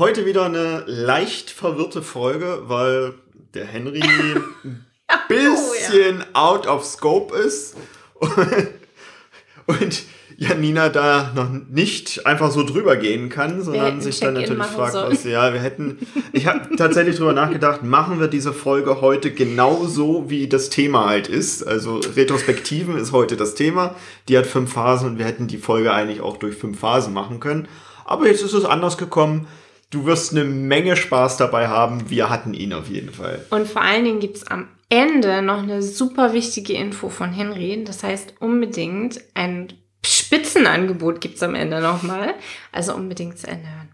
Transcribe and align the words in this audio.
Heute 0.00 0.24
wieder 0.24 0.46
eine 0.46 0.84
leicht 0.86 1.50
verwirrte 1.50 2.00
Folge, 2.00 2.62
weil 2.68 3.12
der 3.52 3.66
Henry 3.66 4.00
ein 4.64 4.84
bisschen 5.28 6.24
out 6.32 6.66
of 6.66 6.86
scope 6.86 7.36
ist 7.36 7.76
und 9.66 10.02
Janina 10.38 10.88
da 10.88 11.32
noch 11.34 11.50
nicht 11.50 12.24
einfach 12.24 12.50
so 12.50 12.62
drüber 12.62 12.96
gehen 12.96 13.28
kann, 13.28 13.62
sondern 13.62 14.00
sich 14.00 14.20
dann 14.20 14.32
natürlich 14.32 14.64
fragt, 14.68 14.92
sollen. 14.94 15.12
was 15.12 15.24
ja, 15.24 15.52
wir 15.52 15.60
hätten. 15.60 15.98
Ich 16.32 16.46
habe 16.46 16.74
tatsächlich 16.76 17.16
drüber 17.16 17.34
nachgedacht, 17.34 17.82
machen 17.82 18.20
wir 18.20 18.28
diese 18.28 18.54
Folge 18.54 19.02
heute 19.02 19.30
genauso, 19.32 20.30
wie 20.30 20.48
das 20.48 20.70
Thema 20.70 21.10
halt 21.10 21.28
ist. 21.28 21.62
Also 21.62 22.00
Retrospektiven 22.16 22.96
ist 22.96 23.12
heute 23.12 23.36
das 23.36 23.54
Thema. 23.54 23.96
Die 24.28 24.38
hat 24.38 24.46
fünf 24.46 24.72
Phasen 24.72 25.10
und 25.10 25.18
wir 25.18 25.26
hätten 25.26 25.46
die 25.46 25.58
Folge 25.58 25.92
eigentlich 25.92 26.22
auch 26.22 26.38
durch 26.38 26.56
fünf 26.56 26.80
Phasen 26.80 27.12
machen 27.12 27.38
können. 27.38 27.68
Aber 28.06 28.26
jetzt 28.28 28.42
ist 28.42 28.54
es 28.54 28.64
anders 28.64 28.96
gekommen. 28.96 29.46
Du 29.90 30.06
wirst 30.06 30.30
eine 30.30 30.44
Menge 30.44 30.94
Spaß 30.94 31.36
dabei 31.36 31.66
haben. 31.66 32.10
Wir 32.10 32.30
hatten 32.30 32.54
ihn 32.54 32.72
auf 32.72 32.88
jeden 32.88 33.12
Fall. 33.12 33.44
Und 33.50 33.66
vor 33.66 33.82
allen 33.82 34.04
Dingen 34.04 34.20
gibt 34.20 34.36
es 34.36 34.46
am 34.46 34.68
Ende 34.88 35.42
noch 35.42 35.64
eine 35.64 35.82
super 35.82 36.32
wichtige 36.32 36.74
Info 36.74 37.08
von 37.08 37.32
Henry. 37.32 37.82
Das 37.82 38.04
heißt 38.04 38.34
unbedingt 38.38 39.20
ein 39.34 39.72
Spitzenangebot 40.06 41.20
gibt 41.20 41.38
es 41.38 41.42
am 41.42 41.56
Ende 41.56 41.80
nochmal. 41.80 42.34
Also 42.70 42.94
unbedingt 42.94 43.36
zu 43.36 43.48
Ende 43.48 43.66
hören. 43.66 43.88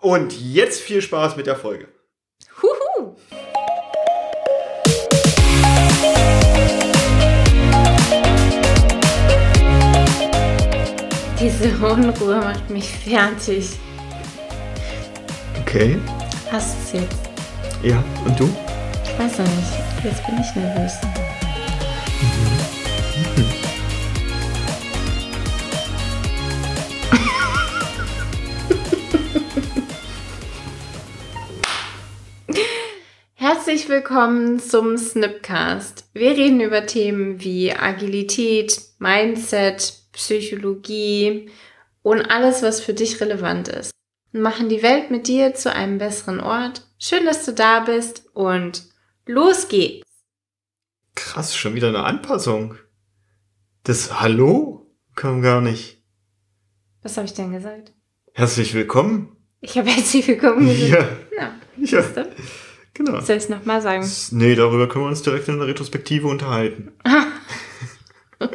Und 0.00 0.38
jetzt 0.38 0.82
viel 0.82 1.00
Spaß 1.00 1.38
mit 1.38 1.46
der 1.46 1.56
Folge. 1.56 1.88
Huhu! 2.62 3.16
Diese 11.40 11.70
Unruhe 11.86 12.36
macht 12.36 12.68
mich 12.68 12.90
fertig. 12.90 13.78
Okay. 15.68 16.00
Hast 16.50 16.74
du 16.74 16.80
es 16.80 16.92
jetzt? 17.02 17.18
Ja, 17.82 18.02
und 18.24 18.40
du? 18.40 18.48
Ich 19.04 19.18
weiß 19.18 19.40
noch 19.40 19.44
nicht. 19.44 19.68
Jetzt 20.02 20.24
bin 20.24 20.38
ich 20.40 20.54
nervös. 20.56 20.92
Herzlich 33.34 33.90
willkommen 33.90 34.60
zum 34.60 34.96
Snipcast. 34.96 36.08
Wir 36.14 36.30
reden 36.30 36.62
über 36.62 36.86
Themen 36.86 37.44
wie 37.44 37.74
Agilität, 37.74 38.80
Mindset, 38.98 39.92
Psychologie 40.12 41.50
und 42.02 42.22
alles, 42.22 42.62
was 42.62 42.80
für 42.80 42.94
dich 42.94 43.20
relevant 43.20 43.68
ist. 43.68 43.97
Und 44.32 44.42
machen 44.42 44.68
die 44.68 44.82
Welt 44.82 45.10
mit 45.10 45.26
dir 45.26 45.54
zu 45.54 45.72
einem 45.72 45.98
besseren 45.98 46.40
Ort. 46.40 46.86
Schön, 46.98 47.24
dass 47.24 47.44
du 47.46 47.52
da 47.52 47.80
bist 47.80 48.28
und 48.34 48.82
los 49.24 49.68
geht's. 49.68 50.06
Krass, 51.14 51.56
schon 51.56 51.74
wieder 51.74 51.88
eine 51.88 52.04
Anpassung. 52.04 52.74
Das 53.84 54.20
Hallo 54.20 54.94
kam 55.14 55.40
gar 55.40 55.60
nicht. 55.60 56.02
Was 57.02 57.16
habe 57.16 57.26
ich 57.26 57.32
denn 57.32 57.52
gesagt? 57.52 57.94
Herzlich 58.34 58.74
willkommen. 58.74 59.36
Ich 59.60 59.78
habe 59.78 59.88
herzlich 59.88 60.28
willkommen 60.28 60.66
gesagt. 60.66 61.32
Ja. 61.36 61.54
ja. 61.76 62.00
ja. 62.00 62.26
Genau. 62.92 63.20
Soll 63.20 63.36
ich 63.36 63.44
es 63.44 63.48
nochmal 63.48 63.80
sagen? 63.80 64.06
Nee, 64.32 64.54
darüber 64.56 64.88
können 64.88 65.04
wir 65.06 65.08
uns 65.08 65.22
direkt 65.22 65.48
in 65.48 65.58
der 65.58 65.68
Retrospektive 65.68 66.26
unterhalten. 66.28 66.92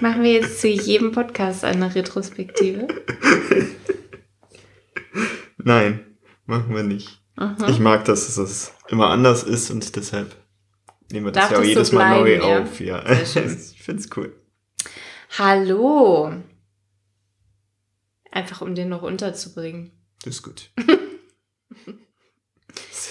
Machen 0.00 0.22
wir 0.22 0.32
jetzt 0.32 0.60
zu 0.60 0.68
jedem 0.68 1.12
Podcast 1.12 1.64
eine 1.64 1.94
Retrospektive? 1.94 2.88
Nein, 5.58 6.16
machen 6.46 6.74
wir 6.74 6.82
nicht. 6.82 7.20
Aha. 7.36 7.68
Ich 7.68 7.78
mag, 7.78 8.04
dass 8.04 8.36
es 8.36 8.74
immer 8.88 9.08
anders 9.08 9.42
ist 9.44 9.70
und 9.70 9.96
deshalb 9.96 10.36
nehmen 11.10 11.26
wir 11.26 11.32
das 11.32 11.44
Darf 11.44 11.52
ja 11.52 11.58
auch 11.58 11.64
jedes 11.64 11.88
so 11.88 11.96
Mal 11.96 12.20
neu 12.20 12.34
ja? 12.36 12.62
auf. 12.62 12.80
Ja. 12.80 13.04
ich 13.22 13.82
finde 13.82 14.02
es 14.02 14.08
cool. 14.16 14.34
Hallo. 15.38 16.32
Einfach 18.30 18.60
um 18.60 18.74
den 18.74 18.88
noch 18.88 19.02
unterzubringen. 19.02 19.92
Das 20.22 20.36
ist 20.36 20.42
gut. 20.42 20.70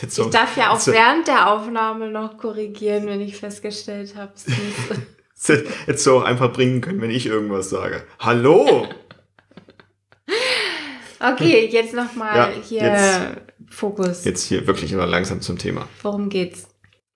Ich 0.02 0.16
darf 0.32 0.56
ja 0.56 0.72
auch 0.72 0.88
während 0.88 1.28
der 1.28 1.52
Aufnahme 1.52 2.10
noch 2.10 2.38
korrigieren, 2.38 3.08
wenn 3.08 3.22
ich 3.22 3.36
festgestellt 3.36 4.16
habe. 4.16 4.32
Hättest 5.86 6.06
du 6.06 6.16
auch 6.16 6.24
einfach 6.24 6.54
bringen 6.54 6.82
können, 6.82 7.02
wenn 7.02 7.12
ich 7.12 7.26
irgendwas 7.26 7.70
sage. 7.70 8.06
Hallo! 8.20 8.88
Okay, 11.20 11.70
jetzt 11.72 11.94
nochmal 11.94 12.36
ja, 12.36 12.62
hier 12.68 12.84
jetzt, 12.84 13.20
Fokus. 13.70 14.26
Jetzt 14.26 14.44
hier 14.44 14.66
wirklich 14.68 14.92
immer 14.92 15.06
langsam 15.06 15.42
zum 15.42 15.58
Thema. 15.58 15.88
Worum 16.02 16.30
geht's? 16.30 16.68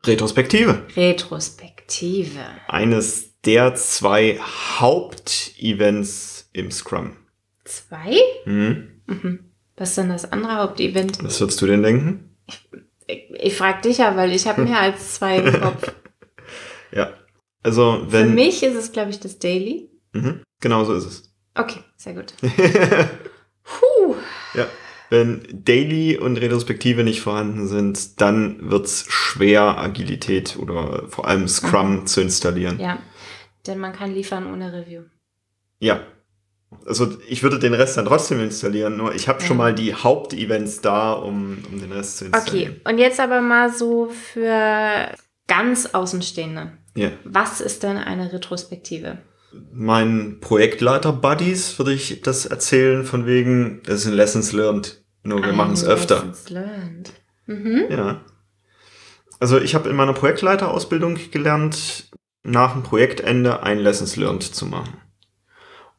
Retrospektive. 0.05 0.83
Retrospektive. 0.95 2.39
Eines 2.67 3.41
der 3.41 3.75
zwei 3.75 4.39
Hauptevents 4.79 6.49
im 6.53 6.71
Scrum. 6.71 7.17
Zwei? 7.63 8.17
Mhm. 8.45 9.01
mhm. 9.07 9.39
Was 9.75 9.89
ist 9.89 9.97
denn 9.97 10.09
das 10.09 10.31
andere 10.31 10.57
Hauptevent? 10.57 11.23
Was 11.23 11.39
würdest 11.39 11.61
du 11.61 11.65
denn 11.65 11.81
denken? 11.81 12.35
Ich, 13.07 13.31
ich 13.31 13.57
frage 13.57 13.81
dich 13.81 13.97
ja, 13.97 14.15
weil 14.15 14.31
ich 14.31 14.45
habe 14.47 14.63
mehr 14.63 14.79
als 14.79 15.15
zwei 15.15 15.37
im 15.39 15.61
Kopf. 15.61 15.91
ja. 16.91 17.11
Also, 17.63 18.05
wenn. 18.09 18.29
Für 18.29 18.33
mich 18.33 18.61
ist 18.61 18.75
es, 18.75 18.91
glaube 18.91 19.09
ich, 19.09 19.19
das 19.19 19.39
Daily. 19.39 19.89
Mhm. 20.13 20.41
Genau 20.59 20.83
so 20.83 20.93
ist 20.93 21.05
es. 21.05 21.33
Okay, 21.55 21.79
sehr 21.97 22.13
gut. 22.13 22.33
Puh. 23.63 24.15
Ja. 24.53 24.67
Wenn 25.09 25.43
Daily 25.51 26.17
und 26.17 26.37
Retrospektive 26.37 27.03
nicht 27.03 27.21
vorhanden 27.21 27.67
sind, 27.67 28.19
dann 28.19 28.71
wird 28.71 28.85
es 28.85 29.05
schwer, 29.09 29.77
Agilität 29.77 30.57
oder 30.57 31.07
vor 31.07 31.27
allem 31.27 31.47
Scrum 31.47 31.99
mhm. 31.99 32.05
zu 32.07 32.21
installieren. 32.21 32.79
Ja, 32.79 32.97
denn 33.67 33.77
man 33.77 33.93
kann 33.93 34.13
liefern 34.13 34.51
ohne 34.51 34.73
Review. 34.73 35.03
Ja, 35.79 36.01
also 36.85 37.15
ich 37.27 37.43
würde 37.43 37.59
den 37.59 37.73
Rest 37.73 37.97
dann 37.97 38.05
trotzdem 38.05 38.41
installieren, 38.41 38.97
nur 38.97 39.13
ich 39.13 39.27
habe 39.27 39.41
ja. 39.41 39.47
schon 39.47 39.57
mal 39.57 39.73
die 39.73 39.93
Hauptevents 39.93 40.81
da, 40.81 41.13
um, 41.13 41.63
um 41.71 41.79
den 41.79 41.91
Rest 41.91 42.17
zu 42.17 42.25
installieren. 42.25 42.77
Okay, 42.81 42.91
und 42.91 42.97
jetzt 42.97 43.19
aber 43.19 43.41
mal 43.41 43.71
so 43.71 44.09
für 44.09 45.09
ganz 45.47 45.87
Außenstehende. 45.87 46.71
Ja. 46.95 47.11
Was 47.23 47.61
ist 47.61 47.83
denn 47.83 47.97
eine 47.97 48.31
Retrospektive? 48.33 49.19
Mein 49.71 50.37
Projektleiter-Buddies 50.39 51.77
würde 51.77 51.93
ich 51.93 52.21
das 52.21 52.45
erzählen, 52.45 53.05
von 53.05 53.25
wegen, 53.25 53.81
das 53.85 54.03
sind 54.03 54.13
Lessons 54.13 54.51
learned. 54.51 55.03
Nur 55.23 55.43
wir 55.43 55.53
machen 55.53 55.73
es 55.73 55.85
öfter. 55.85 56.15
Lessons 56.15 56.49
learned. 56.49 57.13
Mhm. 57.45 57.85
Ja. 57.89 58.21
Also 59.39 59.59
ich 59.59 59.75
habe 59.75 59.89
in 59.89 59.95
meiner 59.95 60.13
Projektleiterausbildung 60.13 61.17
gelernt, 61.31 62.09
nach 62.43 62.73
dem 62.73 62.83
Projektende 62.83 63.63
ein 63.63 63.79
Lessons 63.79 64.15
learned 64.15 64.43
zu 64.43 64.65
machen 64.65 64.97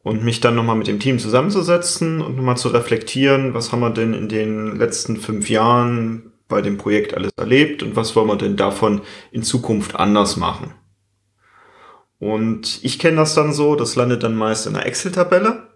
und 0.03 0.23
mich 0.23 0.39
dann 0.39 0.55
nochmal 0.55 0.75
mit 0.75 0.87
dem 0.87 0.99
Team 0.99 1.17
zusammenzusetzen 1.17 2.21
und 2.21 2.35
nochmal 2.35 2.57
zu 2.57 2.69
reflektieren, 2.69 3.55
was 3.55 3.71
haben 3.71 3.79
wir 3.79 3.89
denn 3.89 4.13
in 4.13 4.29
den 4.29 4.75
letzten 4.77 5.17
fünf 5.17 5.49
Jahren 5.49 6.31
bei 6.47 6.61
dem 6.61 6.77
Projekt 6.77 7.15
alles 7.15 7.31
erlebt 7.37 7.81
und 7.81 7.95
was 7.95 8.15
wollen 8.15 8.27
wir 8.27 8.35
denn 8.35 8.55
davon 8.55 9.01
in 9.31 9.41
Zukunft 9.41 9.95
anders 9.95 10.37
machen. 10.37 10.75
Und 12.19 12.79
ich 12.83 12.99
kenne 12.99 13.17
das 13.17 13.35
dann 13.35 13.53
so, 13.53 13.75
das 13.75 13.95
landet 13.95 14.23
dann 14.23 14.35
meist 14.35 14.67
in 14.67 14.75
einer 14.75 14.85
Excel-Tabelle 14.85 15.67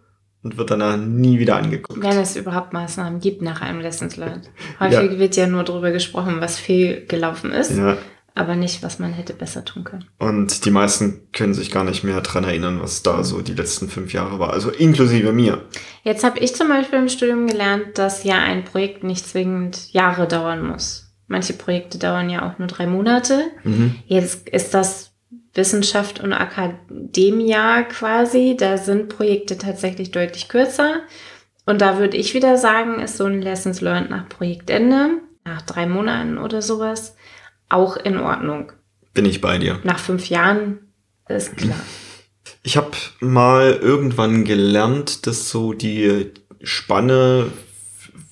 und 0.42 0.58
wird 0.58 0.72
dann 0.72 1.20
nie 1.20 1.40
wieder 1.40 1.58
angeguckt. 1.58 2.02
Wenn 2.02 2.18
es 2.18 2.36
überhaupt 2.36 2.72
Maßnahmen 2.72 3.20
gibt 3.20 3.42
nach 3.42 3.62
einem 3.62 3.82
Lessons 3.82 4.16
Learned. 4.16 4.50
Häufig 4.80 5.12
ja. 5.12 5.20
wird 5.20 5.36
ja 5.36 5.48
nur 5.48 5.64
darüber 5.64 5.92
gesprochen, 5.92 6.38
was 6.40 6.58
fehlgelaufen 6.58 7.52
ist. 7.52 7.78
Ja 7.78 7.98
aber 8.40 8.56
nicht, 8.56 8.84
was 8.84 9.00
man 9.00 9.12
hätte 9.12 9.34
besser 9.34 9.66
tun 9.66 9.84
können. 9.84 10.06
Und 10.18 10.64
die 10.64 10.72
meisten 10.72 11.28
können 11.34 11.54
sich 11.54 11.72
gar 11.72 11.84
nicht 11.84 12.04
mehr 12.04 12.22
dran 12.22 12.46
erinnern, 12.46 12.80
was 12.82 13.04
da 13.04 13.24
so 13.24 13.42
die 13.42 13.54
letzten 13.54 13.90
fünf 13.90 14.14
Jahre 14.14 14.40
war, 14.40 14.54
also 14.54 14.70
inklusive 14.70 15.34
mir. 15.34 15.64
Jetzt 16.04 16.24
habe 16.24 16.40
ich 16.40 16.56
zum 16.56 16.70
Beispiel 16.70 17.00
im 17.00 17.10
Studium 17.10 17.48
gelernt, 17.48 17.98
dass 17.98 18.24
ja 18.24 18.40
ein 18.40 18.64
Projekt 18.64 19.04
nicht 19.04 19.28
zwingend 19.28 19.92
Jahre 19.92 20.26
dauern 20.28 20.66
muss. 20.66 21.12
Manche 21.28 21.53
Projekte 21.53 21.97
dauern 21.97 22.30
ja 22.30 22.50
auch 22.50 22.58
nur 22.59 22.70
drei 22.70 22.88
Monate. 22.88 23.44
Mhm. 23.64 23.96
Jetzt 24.08 24.47
ist 24.50 24.74
das 24.74 25.09
Wissenschaft 25.59 26.22
und 26.22 26.32
Akademia 26.32 27.84
quasi. 27.84 28.56
Da 28.58 28.78
sind 28.78 29.09
Projekte 29.09 29.58
tatsächlich 29.58 30.11
deutlich 30.11 30.47
kürzer. 30.47 31.02
Und 31.66 31.82
da 31.82 32.00
würde 32.00 32.17
ich 32.17 32.34
wieder 32.34 32.58
sagen, 32.58 33.00
ist 33.00 33.17
so 33.17 33.26
ein 33.26 33.41
Lessons 33.41 33.82
Learned 33.82 34.09
nach 34.09 34.28
Projektende, 34.29 35.20
nach 35.44 35.61
drei 35.61 35.85
Monaten 35.85 36.38
oder 36.38 36.61
sowas, 36.61 37.16
auch 37.67 37.97
in 37.97 38.17
Ordnung. 38.17 38.72
Bin 39.14 39.26
ich 39.26 39.41
bei 39.41 39.58
dir. 39.58 39.79
Nach 39.84 40.00
fünf 40.00 40.29
Jahren 40.29 40.79
ist 41.28 41.56
klar. 41.56 41.79
Ich 42.61 42.76
habe 42.76 42.91
mal 43.22 43.72
irgendwann 43.72 44.44
gelernt, 44.44 45.28
dass 45.28 45.50
so 45.50 45.72
die 45.72 46.32
Spanne, 46.61 47.52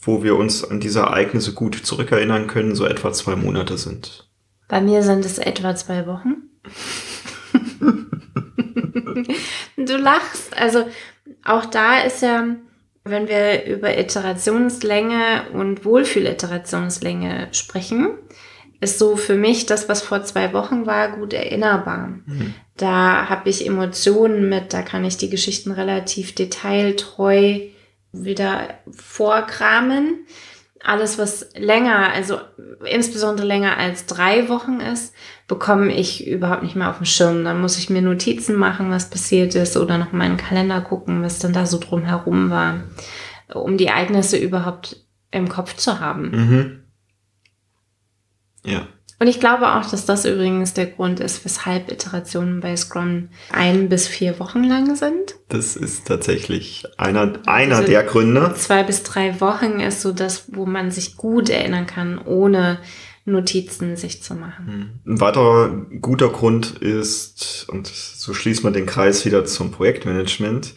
wo 0.02 0.22
wir 0.22 0.36
uns 0.36 0.66
an 0.66 0.82
diese 0.82 1.00
Ereignisse 1.00 1.54
gut 1.54 1.76
zurückerinnern 1.76 2.48
können, 2.48 2.76
so 2.76 2.86
etwa 2.86 3.14
zwei 3.14 3.38
Monate 3.38 3.78
sind. 3.78 4.28
Bei 4.68 4.82
mir 4.82 5.02
sind 5.02 5.24
es 5.24 5.38
etwa 5.38 5.76
zwei 5.76 6.08
Wochen. 6.08 6.50
du 9.78 9.98
lachst. 9.98 10.56
Also 10.58 10.86
auch 11.44 11.66
da 11.66 12.00
ist 12.00 12.22
ja 12.22 12.46
Wenn 13.10 13.28
wir 13.28 13.66
über 13.66 13.98
Iterationslänge 13.98 15.46
und 15.54 15.86
Wohlfühl-Iterationslänge 15.86 17.50
sprechen, 17.52 18.10
ist 18.80 19.00
so 19.00 19.16
für 19.16 19.36
mich 19.36 19.66
das, 19.66 19.90
was 19.90 20.02
vor 20.02 20.24
zwei 20.24 20.54
Wochen 20.54 20.86
war, 20.86 21.18
gut 21.18 21.34
erinnerbar. 21.34 22.20
Mhm. 22.26 22.54
Da 22.76 23.28
habe 23.30 23.50
ich 23.50 23.66
Emotionen 23.66 24.50
mit, 24.50 24.74
da 24.74 24.82
kann 24.82 25.04
ich 25.04 25.18
die 25.18 25.30
Geschichten 25.30 25.72
relativ 25.72 26.36
detailtreu 26.36 27.62
wieder 28.12 28.76
vorkramen. 28.92 30.26
Alles, 30.88 31.18
was 31.18 31.50
länger, 31.54 32.14
also 32.14 32.40
insbesondere 32.90 33.46
länger 33.46 33.76
als 33.76 34.06
drei 34.06 34.48
Wochen 34.48 34.80
ist, 34.80 35.14
bekomme 35.46 35.94
ich 35.94 36.26
überhaupt 36.26 36.64
nicht 36.64 36.78
mehr 36.78 36.90
auf 36.90 36.96
dem 36.96 37.06
Schirm. 37.06 37.44
Dann 37.44 37.60
muss 37.60 37.78
ich 37.78 37.90
mir 37.90 38.02
Notizen 38.02 38.56
machen, 38.56 38.90
was 38.90 39.10
passiert 39.10 39.54
ist, 39.54 39.76
oder 39.76 39.98
noch 39.98 40.14
meinen 40.14 40.38
Kalender 40.38 40.80
gucken, 40.80 41.24
was 41.24 41.40
dann 41.40 41.52
da 41.52 41.66
so 41.66 41.78
drumherum 41.78 42.50
war, 42.52 42.86
um 43.54 43.76
die 43.76 43.88
Ereignisse 43.88 44.38
überhaupt 44.38 45.06
im 45.30 45.50
Kopf 45.50 45.76
zu 45.76 46.00
haben. 46.00 46.32
Mhm. 46.32 46.84
Ja. 48.64 48.88
Und 49.20 49.28
ich 49.28 49.40
glaube 49.40 49.74
auch, 49.74 49.90
dass 49.90 50.06
das 50.06 50.26
übrigens 50.26 50.74
der 50.74 50.86
Grund 50.86 51.20
ist, 51.20 51.44
weshalb 51.44 51.92
Iterationen 51.92 52.60
bei 52.60 52.76
Scrum 52.78 53.30
ein 53.52 53.90
bis 53.90 54.08
vier 54.08 54.40
Wochen 54.40 54.64
lang 54.64 54.96
sind. 54.96 55.36
Das 55.50 55.76
ist 55.76 56.08
tatsächlich 56.08 56.86
einer, 56.98 57.34
einer 57.48 57.78
also 57.78 57.88
der 57.88 58.04
Gründe. 58.04 58.54
Zwei 58.56 58.84
bis 58.84 59.02
drei 59.02 59.42
Wochen 59.42 59.80
ist 59.80 60.02
so 60.02 60.12
das, 60.12 60.46
wo 60.54 60.68
man 60.68 60.92
sich 60.92 61.18
gut 61.18 61.50
erinnern 61.50 61.88
kann, 61.88 62.20
ohne 62.24 62.78
Notizen 63.26 63.96
sich 63.96 64.22
zu 64.22 64.36
machen. 64.36 64.68
Hm. 65.06 65.14
Ein 65.14 65.22
weiterer 65.22 65.70
guter 66.00 66.30
Grund 66.30 66.78
ist, 66.78 67.66
und 67.70 67.88
so 67.88 68.34
schließt 68.34 68.64
man 68.64 68.74
den 68.74 68.86
Kreis 68.86 69.26
wieder 69.26 69.46
zum 69.46 69.72
Projektmanagement, 69.72 70.74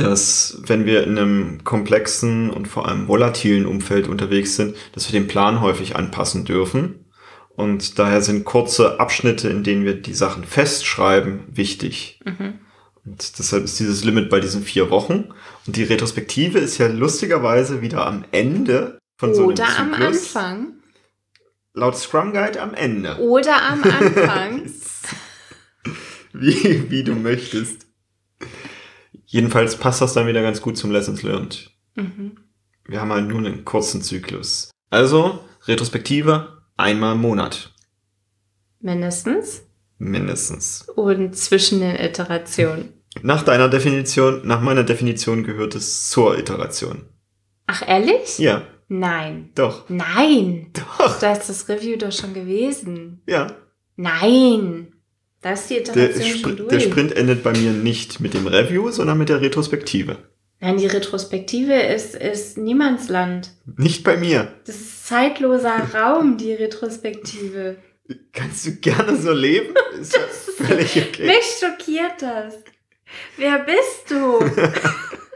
dass 0.00 0.60
wenn 0.66 0.86
wir 0.86 1.04
in 1.04 1.18
einem 1.18 1.64
komplexen 1.64 2.50
und 2.50 2.68
vor 2.68 2.86
allem 2.86 3.08
volatilen 3.08 3.66
Umfeld 3.66 4.08
unterwegs 4.08 4.56
sind, 4.56 4.76
dass 4.92 5.12
wir 5.12 5.18
den 5.18 5.28
Plan 5.28 5.60
häufig 5.60 5.96
anpassen 5.96 6.44
dürfen. 6.44 7.04
Und 7.56 7.98
daher 7.98 8.22
sind 8.22 8.44
kurze 8.44 9.00
Abschnitte, 9.00 9.48
in 9.48 9.64
denen 9.64 9.84
wir 9.84 9.94
die 10.00 10.14
Sachen 10.14 10.44
festschreiben, 10.44 11.40
wichtig. 11.50 12.20
Mhm. 12.24 12.60
Und 13.04 13.38
deshalb 13.38 13.64
ist 13.64 13.80
dieses 13.80 14.04
Limit 14.04 14.30
bei 14.30 14.38
diesen 14.38 14.62
vier 14.62 14.90
Wochen. 14.90 15.32
Und 15.66 15.76
die 15.76 15.82
Retrospektive 15.82 16.58
ist 16.58 16.78
ja 16.78 16.86
lustigerweise 16.86 17.82
wieder 17.82 18.06
am 18.06 18.24
Ende 18.30 18.98
von 19.16 19.34
so 19.34 19.42
einem 19.42 19.50
Oder 19.50 19.78
am 19.78 19.94
Anfang. 19.94 20.74
Laut 21.74 21.96
Scrum 21.96 22.32
Guide 22.32 22.60
am 22.60 22.74
Ende. 22.74 23.18
Oder 23.18 23.62
am 23.62 23.82
Anfang. 23.82 24.70
wie, 26.32 26.90
wie 26.90 27.02
du 27.02 27.14
möchtest. 27.14 27.87
Jedenfalls 29.30 29.76
passt 29.76 30.00
das 30.00 30.14
dann 30.14 30.26
wieder 30.26 30.40
ganz 30.40 30.62
gut 30.62 30.78
zum 30.78 30.90
Lessons 30.90 31.22
Learned. 31.22 31.70
Mhm. 31.96 32.38
Wir 32.86 33.02
haben 33.02 33.12
halt 33.12 33.28
nur 33.28 33.38
einen 33.38 33.66
kurzen 33.66 34.00
Zyklus. 34.00 34.70
Also, 34.88 35.40
Retrospektive 35.66 36.62
einmal 36.78 37.14
im 37.14 37.20
Monat. 37.20 37.74
Mindestens. 38.80 39.66
Mindestens. 39.98 40.88
Und 40.96 41.36
zwischen 41.36 41.80
den 41.80 41.96
Iterationen. 41.96 42.94
Nach 43.20 43.42
deiner 43.42 43.68
Definition, 43.68 44.46
nach 44.46 44.62
meiner 44.62 44.84
Definition 44.84 45.44
gehört 45.44 45.74
es 45.74 46.08
zur 46.08 46.38
Iteration. 46.38 47.04
Ach, 47.66 47.86
ehrlich? 47.86 48.38
Ja. 48.38 48.62
Nein. 48.88 49.50
Doch. 49.54 49.90
Nein. 49.90 50.72
Doch. 50.72 51.18
Da 51.18 51.32
ist 51.32 51.50
das 51.50 51.68
Review 51.68 51.98
doch 51.98 52.12
schon 52.12 52.32
gewesen. 52.32 53.20
Ja. 53.26 53.48
Nein. 53.96 54.94
Da 55.40 55.52
ist 55.52 55.70
die 55.70 55.78
Iteration 55.78 56.18
der, 56.18 56.38
schon 56.38 56.56
durch. 56.56 56.68
Der 56.68 56.80
Sprint 56.80 57.12
endet 57.16 57.42
bei 57.42 57.52
mir 57.52 57.70
nicht 57.70 58.20
mit 58.20 58.34
dem 58.34 58.46
Review, 58.46 58.90
sondern 58.90 59.18
mit 59.18 59.28
der 59.28 59.40
Retrospektive. 59.40 60.18
Nein, 60.60 60.78
die 60.78 60.86
Retrospektive 60.86 61.74
ist, 61.74 62.16
ist 62.16 62.58
Niemandsland. 62.58 63.50
Nicht 63.76 64.02
bei 64.02 64.16
mir. 64.16 64.52
Das 64.66 64.76
ist 64.76 65.06
zeitloser 65.06 65.76
Raum, 65.94 66.36
die 66.36 66.52
Retrospektive. 66.52 67.76
Kannst 68.32 68.66
du 68.66 68.72
gerne 68.76 69.16
so 69.16 69.32
leben? 69.32 69.74
Ist 70.00 70.16
das 70.16 70.66
völlig 70.66 70.96
okay. 70.96 71.26
Mich 71.26 71.58
schockiert 71.60 72.20
das. 72.20 72.54
Wer 73.36 73.60
bist 73.60 74.10
du? 74.10 74.40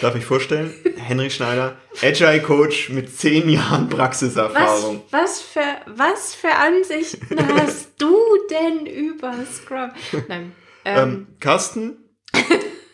Darf 0.00 0.14
ich 0.14 0.24
vorstellen? 0.24 0.72
Henry 0.96 1.28
Schneider, 1.28 1.76
Agile 2.02 2.40
Coach 2.40 2.90
mit 2.90 3.16
zehn 3.16 3.48
Jahren 3.48 3.88
Praxiserfahrung. 3.88 5.02
Was, 5.10 5.22
was, 5.22 5.40
für, 5.40 5.76
was 5.86 6.34
für 6.34 6.54
Ansichten 6.54 7.36
hast 7.56 7.90
du 7.98 8.16
denn 8.50 8.86
über 8.86 9.34
Scrum? 9.52 9.90
Nein. 10.28 10.52
Ähm, 10.84 10.96
ähm, 10.96 11.26
Carsten, 11.38 11.96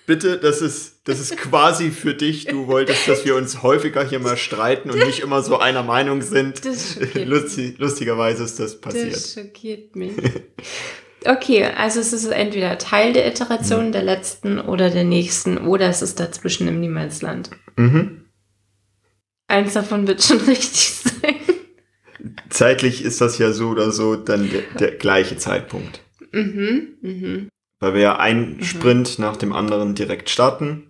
bitte, 0.06 0.38
das 0.38 0.62
ist, 0.62 1.02
das 1.04 1.20
ist 1.20 1.36
quasi 1.36 1.92
für 1.92 2.14
dich. 2.14 2.46
Du 2.46 2.66
wolltest, 2.66 3.06
dass 3.06 3.24
wir 3.24 3.36
uns 3.36 3.62
häufiger 3.62 4.04
hier 4.04 4.18
mal 4.18 4.36
streiten 4.36 4.90
und 4.90 4.98
nicht 4.98 5.20
immer 5.20 5.42
so 5.42 5.58
einer 5.58 5.84
Meinung 5.84 6.20
sind. 6.22 6.64
Das 6.64 6.98
Lustig, 7.14 7.78
lustigerweise 7.78 8.42
ist 8.42 8.58
das 8.58 8.80
passiert. 8.80 9.14
Das 9.14 9.34
schockiert 9.34 9.94
mich. 9.94 10.16
Okay, 11.26 11.64
also 11.64 12.00
es 12.00 12.12
ist 12.12 12.26
entweder 12.26 12.76
Teil 12.78 13.12
der 13.12 13.26
Iteration 13.26 13.88
mhm. 13.88 13.92
der 13.92 14.02
letzten 14.02 14.60
oder 14.60 14.90
der 14.90 15.04
nächsten 15.04 15.58
oder 15.58 15.88
es 15.88 16.02
ist 16.02 16.20
dazwischen 16.20 16.68
im 16.68 16.80
Niemandsland. 16.80 17.50
Mhm. 17.76 18.26
Eins 19.48 19.74
davon 19.74 20.06
wird 20.06 20.22
schon 20.22 20.40
richtig 20.46 20.90
sein. 20.90 21.34
Zeitlich 22.50 23.04
ist 23.04 23.20
das 23.20 23.38
ja 23.38 23.52
so 23.52 23.68
oder 23.68 23.90
so 23.90 24.16
dann 24.16 24.50
der, 24.50 24.62
der 24.78 24.90
gleiche 24.92 25.36
Zeitpunkt. 25.36 26.00
Mhm, 26.32 26.88
mhm. 27.00 27.48
Weil 27.80 27.94
wir 27.94 28.00
ja 28.00 28.18
einen 28.18 28.58
mhm. 28.58 28.64
Sprint 28.64 29.18
nach 29.18 29.36
dem 29.36 29.52
anderen 29.52 29.94
direkt 29.94 30.30
starten. 30.30 30.88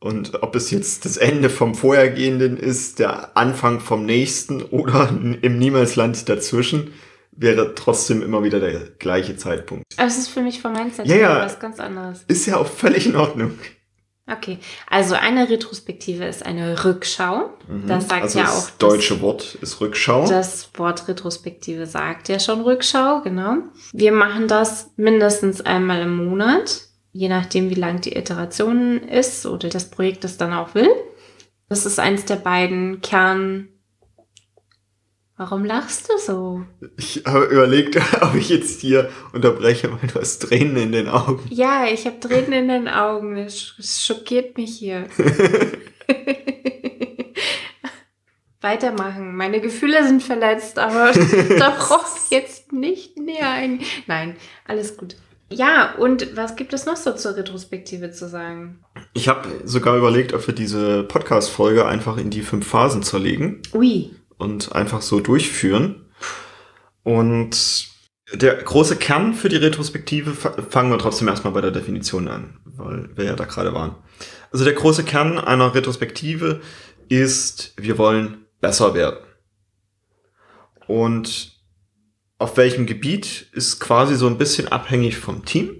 Und 0.00 0.42
ob 0.42 0.54
es 0.54 0.70
jetzt 0.70 1.06
das 1.06 1.16
Ende 1.16 1.48
vom 1.48 1.74
vorhergehenden 1.74 2.58
ist, 2.58 2.98
der 2.98 3.36
Anfang 3.36 3.80
vom 3.80 4.04
nächsten 4.04 4.62
oder 4.62 5.08
im 5.10 5.58
Niemalsland 5.58 6.28
dazwischen, 6.28 6.92
wäre 7.36 7.74
trotzdem 7.74 8.22
immer 8.22 8.42
wieder 8.42 8.60
der 8.60 8.80
gleiche 8.98 9.36
Zeitpunkt. 9.36 9.84
Aber 9.96 10.06
es 10.06 10.18
ist 10.18 10.28
für 10.28 10.42
mich 10.42 10.60
vom 10.60 10.72
Mindset 10.72 11.06
ja, 11.06 11.16
ja, 11.16 11.38
was 11.44 11.58
ganz 11.58 11.80
anderes. 11.80 12.24
Ist 12.28 12.46
ja 12.46 12.56
auch 12.56 12.66
völlig 12.66 13.06
in 13.06 13.16
Ordnung. 13.16 13.58
Okay, 14.26 14.58
also 14.88 15.14
eine 15.14 15.50
Retrospektive 15.50 16.24
ist 16.24 16.46
eine 16.46 16.82
Rückschau. 16.84 17.50
Mhm. 17.68 17.86
Das 17.86 18.08
sagt 18.08 18.22
also 18.22 18.38
ja 18.38 18.46
auch. 18.46 18.54
Das 18.54 18.78
deutsche 18.78 19.20
Wort 19.20 19.56
ist 19.56 19.80
Rückschau. 19.82 20.26
Das 20.26 20.70
Wort 20.76 21.08
Retrospektive 21.08 21.84
sagt 21.86 22.30
ja 22.30 22.40
schon 22.40 22.62
Rückschau, 22.62 23.20
genau. 23.22 23.56
Wir 23.92 24.12
machen 24.12 24.48
das 24.48 24.92
mindestens 24.96 25.60
einmal 25.60 26.00
im 26.02 26.16
Monat, 26.16 26.84
je 27.12 27.28
nachdem, 27.28 27.68
wie 27.68 27.74
lang 27.74 28.00
die 28.00 28.16
Iteration 28.16 29.00
ist 29.00 29.44
oder 29.44 29.68
das 29.68 29.90
Projekt 29.90 30.24
es 30.24 30.38
dann 30.38 30.54
auch 30.54 30.74
will. 30.74 30.88
Das 31.68 31.84
ist 31.84 31.98
eins 31.98 32.24
der 32.24 32.36
beiden 32.36 33.02
Kern 33.02 33.68
Warum 35.36 35.64
lachst 35.64 36.08
du 36.08 36.18
so? 36.18 36.62
Ich 36.96 37.24
habe 37.26 37.46
überlegt, 37.46 38.00
ob 38.20 38.36
ich 38.36 38.50
jetzt 38.50 38.80
hier 38.80 39.10
unterbreche, 39.32 39.90
weil 39.90 40.08
du 40.08 40.20
hast 40.20 40.40
Tränen 40.40 40.76
in 40.76 40.92
den 40.92 41.08
Augen. 41.08 41.42
Ja, 41.50 41.86
ich 41.86 42.06
habe 42.06 42.20
Tränen 42.20 42.52
in 42.52 42.68
den 42.68 42.88
Augen. 42.88 43.36
Es 43.36 43.74
schockiert 44.06 44.56
mich 44.56 44.78
hier. 44.78 45.08
Weitermachen. 48.60 49.34
Meine 49.34 49.60
Gefühle 49.60 50.06
sind 50.06 50.22
verletzt, 50.22 50.78
aber 50.78 51.10
da 51.58 51.70
brauchst 51.70 52.30
du 52.30 52.36
jetzt 52.36 52.72
nicht 52.72 53.18
näher 53.18 53.50
ein. 53.50 53.80
Nein, 54.06 54.36
alles 54.66 54.96
gut. 54.96 55.16
Ja, 55.50 55.94
und 55.96 56.36
was 56.36 56.56
gibt 56.56 56.72
es 56.72 56.86
noch 56.86 56.96
so 56.96 57.12
zur 57.12 57.36
Retrospektive 57.36 58.12
zu 58.12 58.28
sagen? 58.28 58.78
Ich 59.12 59.28
habe 59.28 59.48
sogar 59.64 59.96
überlegt, 59.96 60.32
ob 60.32 60.46
wir 60.46 60.54
diese 60.54 61.02
Podcast-Folge 61.02 61.86
einfach 61.86 62.16
in 62.16 62.30
die 62.30 62.42
fünf 62.42 62.66
Phasen 62.66 63.02
zerlegen. 63.02 63.60
Ui 63.74 64.10
und 64.38 64.74
einfach 64.74 65.02
so 65.02 65.20
durchführen. 65.20 66.06
Und 67.02 67.88
der 68.32 68.54
große 68.54 68.96
Kern 68.96 69.34
für 69.34 69.48
die 69.48 69.56
Retrospektive 69.56 70.32
fangen 70.32 70.90
wir 70.90 70.98
trotzdem 70.98 71.28
erstmal 71.28 71.52
bei 71.52 71.60
der 71.60 71.70
Definition 71.70 72.28
an, 72.28 72.58
weil 72.64 73.10
wir 73.14 73.24
ja 73.24 73.36
da 73.36 73.44
gerade 73.44 73.74
waren. 73.74 73.94
Also 74.50 74.64
der 74.64 74.74
große 74.74 75.04
Kern 75.04 75.38
einer 75.38 75.74
Retrospektive 75.74 76.60
ist, 77.08 77.74
wir 77.76 77.98
wollen 77.98 78.46
besser 78.60 78.94
werden. 78.94 79.18
Und 80.86 81.52
auf 82.38 82.56
welchem 82.56 82.86
Gebiet 82.86 83.48
ist 83.52 83.80
quasi 83.80 84.16
so 84.16 84.26
ein 84.26 84.38
bisschen 84.38 84.68
abhängig 84.68 85.18
vom 85.18 85.44
Team, 85.44 85.76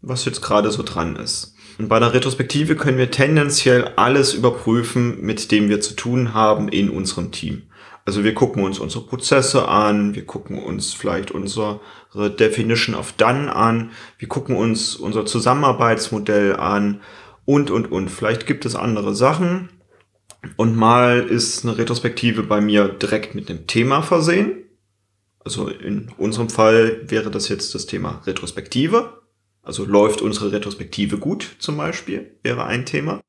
was 0.00 0.24
jetzt 0.24 0.40
gerade 0.40 0.70
so 0.70 0.82
dran 0.82 1.16
ist. 1.16 1.54
Und 1.78 1.88
bei 1.88 1.98
der 1.98 2.12
Retrospektive 2.12 2.76
können 2.76 2.98
wir 2.98 3.10
tendenziell 3.10 3.92
alles 3.96 4.34
überprüfen, 4.34 5.20
mit 5.22 5.50
dem 5.50 5.68
wir 5.68 5.80
zu 5.80 5.94
tun 5.94 6.34
haben 6.34 6.68
in 6.68 6.90
unserem 6.90 7.32
Team. 7.32 7.69
Also 8.10 8.24
wir 8.24 8.34
gucken 8.34 8.64
uns 8.64 8.80
unsere 8.80 9.04
Prozesse 9.04 9.68
an, 9.68 10.16
wir 10.16 10.26
gucken 10.26 10.60
uns 10.60 10.92
vielleicht 10.92 11.30
unsere 11.30 11.78
Definition 12.40 12.96
of 12.96 13.12
Done 13.12 13.54
an, 13.54 13.92
wir 14.18 14.26
gucken 14.26 14.56
uns 14.56 14.96
unser 14.96 15.26
Zusammenarbeitsmodell 15.26 16.56
an 16.56 17.02
und, 17.44 17.70
und, 17.70 17.92
und. 17.92 18.08
Vielleicht 18.08 18.48
gibt 18.48 18.66
es 18.66 18.74
andere 18.74 19.14
Sachen. 19.14 19.68
Und 20.56 20.76
mal 20.76 21.20
ist 21.20 21.64
eine 21.64 21.78
Retrospektive 21.78 22.42
bei 22.42 22.60
mir 22.60 22.88
direkt 22.88 23.36
mit 23.36 23.48
einem 23.48 23.68
Thema 23.68 24.02
versehen. 24.02 24.64
Also 25.44 25.68
in 25.68 26.10
unserem 26.18 26.48
Fall 26.48 27.08
wäre 27.08 27.30
das 27.30 27.48
jetzt 27.48 27.76
das 27.76 27.86
Thema 27.86 28.22
Retrospektive. 28.26 29.22
Also 29.62 29.84
läuft 29.84 30.20
unsere 30.20 30.50
Retrospektive 30.50 31.16
gut 31.16 31.48
zum 31.60 31.76
Beispiel, 31.76 32.36
wäre 32.42 32.64
ein 32.64 32.86
Thema. 32.86 33.20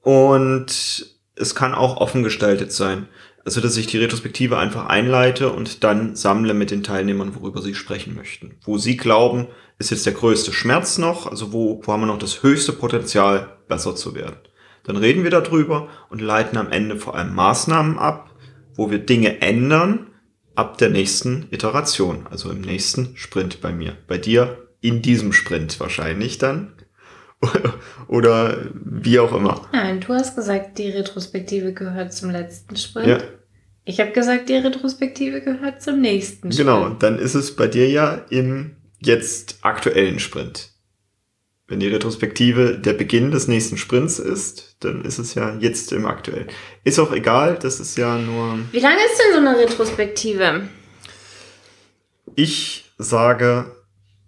Und 0.00 1.14
es 1.36 1.54
kann 1.54 1.74
auch 1.74 1.98
offen 1.98 2.24
gestaltet 2.24 2.72
sein. 2.72 3.06
Also, 3.44 3.60
dass 3.60 3.76
ich 3.76 3.86
die 3.86 3.98
Retrospektive 3.98 4.58
einfach 4.58 4.86
einleite 4.86 5.52
und 5.52 5.84
dann 5.84 6.16
sammle 6.16 6.54
mit 6.54 6.70
den 6.70 6.82
Teilnehmern, 6.82 7.34
worüber 7.34 7.60
sie 7.60 7.74
sprechen 7.74 8.14
möchten. 8.14 8.56
Wo 8.64 8.78
sie 8.78 8.96
glauben, 8.96 9.48
ist 9.78 9.90
jetzt 9.90 10.06
der 10.06 10.14
größte 10.14 10.52
Schmerz 10.52 10.98
noch, 10.98 11.26
also 11.26 11.52
wo, 11.52 11.82
wo 11.84 11.92
haben 11.92 12.00
wir 12.00 12.06
noch 12.06 12.18
das 12.18 12.42
höchste 12.42 12.72
Potenzial, 12.72 13.58
besser 13.68 13.94
zu 13.96 14.14
werden. 14.14 14.36
Dann 14.84 14.96
reden 14.96 15.24
wir 15.24 15.30
darüber 15.30 15.88
und 16.10 16.20
leiten 16.20 16.58
am 16.58 16.70
Ende 16.70 16.96
vor 16.96 17.16
allem 17.16 17.34
Maßnahmen 17.34 17.98
ab, 17.98 18.30
wo 18.74 18.90
wir 18.90 18.98
Dinge 18.98 19.40
ändern 19.40 20.08
ab 20.54 20.78
der 20.78 20.90
nächsten 20.90 21.46
Iteration, 21.50 22.26
also 22.30 22.50
im 22.50 22.60
nächsten 22.60 23.16
Sprint 23.16 23.60
bei 23.60 23.72
mir. 23.72 23.96
Bei 24.06 24.18
dir 24.18 24.68
in 24.80 25.02
diesem 25.02 25.32
Sprint 25.32 25.80
wahrscheinlich 25.80 26.38
dann. 26.38 26.72
Oder 28.08 28.58
wie 28.72 29.18
auch 29.18 29.34
immer. 29.34 29.66
Nein, 29.72 30.00
du 30.00 30.14
hast 30.14 30.36
gesagt, 30.36 30.78
die 30.78 30.90
Retrospektive 30.90 31.72
gehört 31.72 32.12
zum 32.12 32.30
letzten 32.30 32.76
Sprint. 32.76 33.08
Ja. 33.08 33.18
Ich 33.84 34.00
habe 34.00 34.12
gesagt, 34.12 34.48
die 34.48 34.56
Retrospektive 34.56 35.40
gehört 35.40 35.82
zum 35.82 36.00
nächsten 36.00 36.50
Sprint. 36.52 36.56
Genau, 36.56 36.88
dann 36.90 37.18
ist 37.18 37.34
es 37.34 37.54
bei 37.54 37.66
dir 37.66 37.88
ja 37.88 38.24
im 38.30 38.76
jetzt 39.00 39.58
aktuellen 39.62 40.18
Sprint. 40.18 40.70
Wenn 41.66 41.80
die 41.80 41.88
Retrospektive 41.88 42.78
der 42.78 42.92
Beginn 42.92 43.30
des 43.30 43.48
nächsten 43.48 43.78
Sprints 43.78 44.18
ist, 44.18 44.76
dann 44.80 45.04
ist 45.04 45.18
es 45.18 45.34
ja 45.34 45.56
jetzt 45.60 45.92
im 45.92 46.04
aktuellen. 46.04 46.48
Ist 46.84 46.98
auch 46.98 47.12
egal, 47.12 47.58
das 47.60 47.80
ist 47.80 47.96
ja 47.96 48.18
nur. 48.18 48.58
Wie 48.70 48.80
lange 48.80 48.96
ist 48.96 49.18
denn 49.18 49.32
so 49.32 49.48
eine 49.48 49.58
Retrospektive? 49.58 50.68
Ich 52.34 52.92
sage 52.98 53.76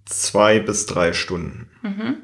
zwei 0.07 0.61
bis 0.61 0.87
drei 0.87 1.13
Stunden. 1.13 1.69
Mhm. 1.83 2.17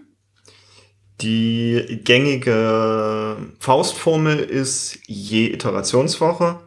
Die 1.22 2.00
gängige 2.04 3.36
Faustformel 3.60 4.38
ist 4.38 4.98
je 5.06 5.52
Iterationswoche 5.52 6.60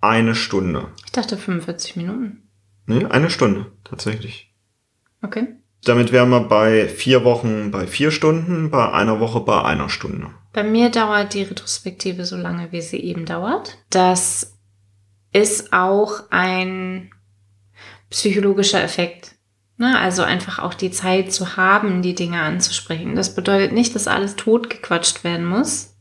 eine 0.00 0.34
Stunde. 0.34 0.88
Ich 1.04 1.12
dachte 1.12 1.36
45 1.36 1.96
Minuten. 1.96 2.48
Nee, 2.86 3.04
eine 3.04 3.28
Stunde, 3.30 3.66
tatsächlich. 3.84 4.54
Okay. 5.22 5.48
Damit 5.84 6.12
wären 6.12 6.30
wir 6.30 6.40
bei 6.40 6.88
vier 6.88 7.24
Wochen 7.24 7.70
bei 7.70 7.86
vier 7.86 8.10
Stunden, 8.10 8.70
bei 8.70 8.90
einer 8.90 9.20
Woche 9.20 9.40
bei 9.40 9.62
einer 9.62 9.88
Stunde. 9.88 10.28
Bei 10.52 10.62
mir 10.62 10.90
dauert 10.90 11.34
die 11.34 11.42
Retrospektive 11.42 12.24
so 12.24 12.36
lange, 12.36 12.72
wie 12.72 12.80
sie 12.80 13.00
eben 13.00 13.24
dauert. 13.24 13.78
Das 13.90 14.58
ist 15.32 15.72
auch 15.72 16.24
ein 16.30 17.10
psychologischer 18.10 18.82
Effekt. 18.82 19.36
Ne? 19.80 19.98
Also 19.98 20.22
einfach 20.22 20.58
auch 20.58 20.74
die 20.74 20.90
Zeit 20.90 21.32
zu 21.32 21.56
haben, 21.56 22.02
die 22.02 22.14
Dinge 22.14 22.42
anzusprechen. 22.42 23.16
Das 23.16 23.34
bedeutet 23.34 23.72
nicht, 23.72 23.94
dass 23.94 24.08
alles 24.08 24.36
totgequatscht 24.36 25.24
werden 25.24 25.46
muss. 25.46 25.96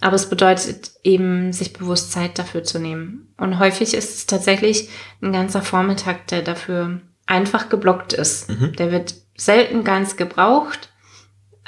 Aber 0.00 0.14
es 0.14 0.30
bedeutet 0.30 0.92
eben, 1.02 1.52
sich 1.52 1.72
bewusst 1.72 2.12
Zeit 2.12 2.38
dafür 2.38 2.62
zu 2.62 2.78
nehmen. 2.78 3.34
Und 3.36 3.58
häufig 3.58 3.94
ist 3.94 4.14
es 4.14 4.26
tatsächlich 4.26 4.90
ein 5.20 5.32
ganzer 5.32 5.60
Vormittag, 5.60 6.28
der 6.28 6.42
dafür 6.42 7.00
einfach 7.26 7.68
geblockt 7.68 8.12
ist. 8.12 8.48
Mhm. 8.48 8.76
Der 8.76 8.92
wird 8.92 9.16
selten 9.36 9.82
ganz 9.82 10.16
gebraucht, 10.16 10.92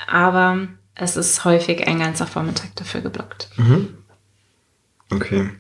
aber 0.07 0.69
es 0.95 1.17
ist 1.17 1.45
häufig 1.45 1.89
ein 1.89 1.99
ganzer 1.99 2.29
Vormittag 2.29 2.77
dafür 2.77 3.01
geblockt. 3.01 3.51
Mhm. 3.57 3.99
Okay. 5.11 5.51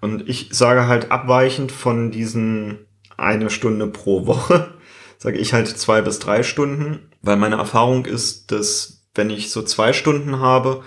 Und 0.00 0.28
ich 0.28 0.50
sage 0.52 0.86
halt 0.86 1.10
abweichend 1.10 1.72
von 1.72 2.12
diesen 2.12 2.78
eine 3.16 3.50
Stunde 3.50 3.88
pro 3.88 4.26
Woche, 4.26 4.75
sage 5.18 5.38
ich 5.38 5.52
halt 5.52 5.68
zwei 5.68 6.02
bis 6.02 6.18
drei 6.18 6.42
Stunden, 6.42 7.10
weil 7.22 7.36
meine 7.36 7.56
Erfahrung 7.56 8.06
ist, 8.06 8.52
dass 8.52 9.04
wenn 9.14 9.30
ich 9.30 9.50
so 9.50 9.62
zwei 9.62 9.92
Stunden 9.92 10.40
habe, 10.40 10.82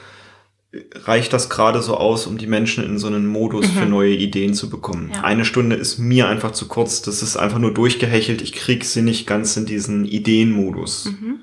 reicht 0.94 1.34
das 1.34 1.50
gerade 1.50 1.82
so 1.82 1.98
aus, 1.98 2.28
um 2.28 2.38
die 2.38 2.48
Menschen 2.48 2.84
in 2.84 3.00
so 3.00 3.08
einen 3.08 3.26
Modus 3.26 3.68
mhm. 3.68 3.72
für 3.72 3.86
neue 3.86 4.14
Ideen 4.14 4.54
zu 4.54 4.70
bekommen. 4.70 5.12
Ja. 5.14 5.24
Eine 5.24 5.46
Stunde 5.46 5.76
ist 5.76 5.98
mir 5.98 6.28
einfach 6.28 6.52
zu 6.52 6.68
kurz. 6.68 7.02
Das 7.02 7.24
ist 7.24 7.38
einfach 7.38 7.58
nur 7.58 7.74
durchgehechelt. 7.74 8.42
Ich 8.42 8.54
krieg 8.54 8.86
sie 8.86 9.02
nicht 9.02 9.26
ganz 9.26 9.58
in 9.58 9.66
diesen 9.66 10.06
Ideenmodus. 10.06 11.06
Mhm. 11.06 11.40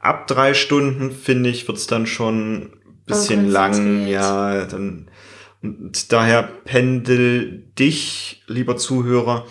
Ab 0.00 0.26
drei 0.26 0.52
Stunden, 0.54 1.10
finde 1.10 1.50
ich, 1.50 1.66
wird's 1.66 1.86
dann 1.86 2.06
schon 2.06 2.56
ein 2.56 2.70
bisschen 3.06 3.48
lang. 3.48 4.06
Ja, 4.06 4.66
dann, 4.66 5.08
und 5.62 6.12
daher 6.12 6.42
pendel 6.42 7.64
dich, 7.78 8.42
lieber 8.48 8.76
Zuhörer, 8.76 9.46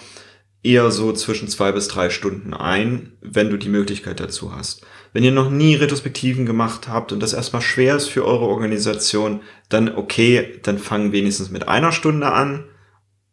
eher 0.63 0.91
so 0.91 1.13
zwischen 1.13 1.47
zwei 1.47 1.71
bis 1.71 1.87
drei 1.87 2.09
Stunden 2.09 2.53
ein, 2.53 3.13
wenn 3.21 3.49
du 3.49 3.57
die 3.57 3.69
Möglichkeit 3.69 4.19
dazu 4.19 4.55
hast. 4.55 4.85
Wenn 5.13 5.23
ihr 5.23 5.31
noch 5.31 5.49
nie 5.49 5.75
Retrospektiven 5.75 6.45
gemacht 6.45 6.87
habt 6.87 7.11
und 7.11 7.21
das 7.21 7.33
erstmal 7.33 7.61
schwer 7.61 7.95
ist 7.95 8.07
für 8.07 8.25
eure 8.25 8.45
Organisation, 8.45 9.41
dann 9.69 9.95
okay, 9.95 10.59
dann 10.63 10.77
fangen 10.77 11.11
wenigstens 11.11 11.49
mit 11.49 11.67
einer 11.67 11.91
Stunde 11.91 12.31
an 12.31 12.65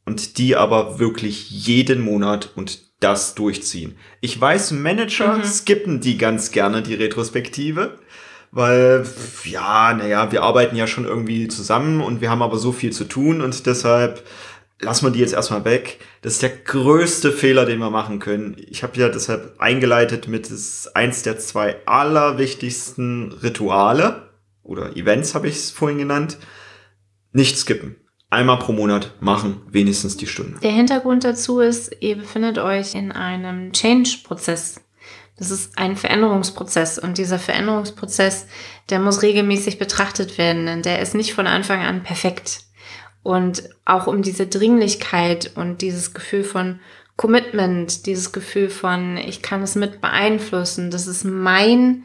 und 0.06 0.38
die 0.38 0.56
aber 0.56 0.98
wirklich 0.98 1.50
jeden 1.50 2.00
Monat 2.00 2.50
und 2.54 2.84
das 3.00 3.34
durchziehen. 3.34 3.96
Ich 4.20 4.40
weiß, 4.40 4.72
Manager 4.72 5.38
mhm. 5.38 5.44
skippen 5.44 6.00
die 6.00 6.16
ganz 6.16 6.50
gerne, 6.52 6.82
die 6.82 6.94
Retrospektive, 6.94 7.98
weil, 8.50 9.04
ja, 9.44 9.92
naja, 9.94 10.30
wir 10.30 10.42
arbeiten 10.42 10.76
ja 10.76 10.86
schon 10.86 11.04
irgendwie 11.04 11.48
zusammen 11.48 12.00
und 12.00 12.20
wir 12.20 12.30
haben 12.30 12.42
aber 12.42 12.58
so 12.58 12.70
viel 12.70 12.92
zu 12.92 13.04
tun 13.04 13.40
und 13.40 13.66
deshalb 13.66 14.24
lassen 14.80 15.06
wir 15.06 15.10
die 15.10 15.20
jetzt 15.20 15.34
erstmal 15.34 15.64
weg. 15.64 16.00
Das 16.22 16.34
ist 16.34 16.42
der 16.42 16.50
größte 16.50 17.32
Fehler, 17.32 17.66
den 17.66 17.78
wir 17.78 17.90
machen 17.90 18.18
können. 18.18 18.56
Ich 18.58 18.82
habe 18.82 18.98
ja 18.98 19.08
deshalb 19.08 19.54
eingeleitet 19.58 20.28
mit 20.28 20.50
das 20.50 20.88
eins 20.94 21.22
der 21.22 21.38
zwei 21.38 21.76
allerwichtigsten 21.86 23.32
Rituale 23.32 24.30
oder 24.62 24.96
Events 24.96 25.34
habe 25.34 25.48
ich 25.48 25.56
es 25.56 25.70
vorhin 25.70 25.98
genannt. 25.98 26.38
Nicht 27.32 27.58
skippen. 27.58 27.96
Einmal 28.30 28.58
pro 28.58 28.72
Monat 28.72 29.12
machen, 29.20 29.60
wenigstens 29.68 30.16
die 30.16 30.26
Stunde. 30.26 30.58
Der 30.60 30.72
Hintergrund 30.72 31.22
dazu 31.22 31.60
ist, 31.60 31.94
ihr 32.00 32.16
befindet 32.16 32.58
euch 32.58 32.94
in 32.94 33.12
einem 33.12 33.72
Change-Prozess. 33.72 34.80
Das 35.36 35.50
ist 35.50 35.78
ein 35.78 35.96
Veränderungsprozess 35.96 36.98
und 36.98 37.18
dieser 37.18 37.38
Veränderungsprozess, 37.38 38.46
der 38.90 39.00
muss 39.00 39.22
regelmäßig 39.22 39.78
betrachtet 39.78 40.38
werden, 40.38 40.66
denn 40.66 40.82
der 40.82 41.00
ist 41.00 41.14
nicht 41.14 41.34
von 41.34 41.46
Anfang 41.46 41.80
an 41.80 42.02
perfekt. 42.02 42.63
Und 43.24 43.68
auch 43.86 44.06
um 44.06 44.22
diese 44.22 44.46
Dringlichkeit 44.46 45.50
und 45.56 45.80
dieses 45.80 46.14
Gefühl 46.14 46.44
von 46.44 46.78
Commitment, 47.16 48.06
dieses 48.06 48.32
Gefühl 48.32 48.68
von, 48.68 49.16
ich 49.16 49.40
kann 49.40 49.62
es 49.62 49.74
mit 49.76 50.02
beeinflussen, 50.02 50.90
das 50.90 51.06
ist 51.06 51.24
mein, 51.24 52.04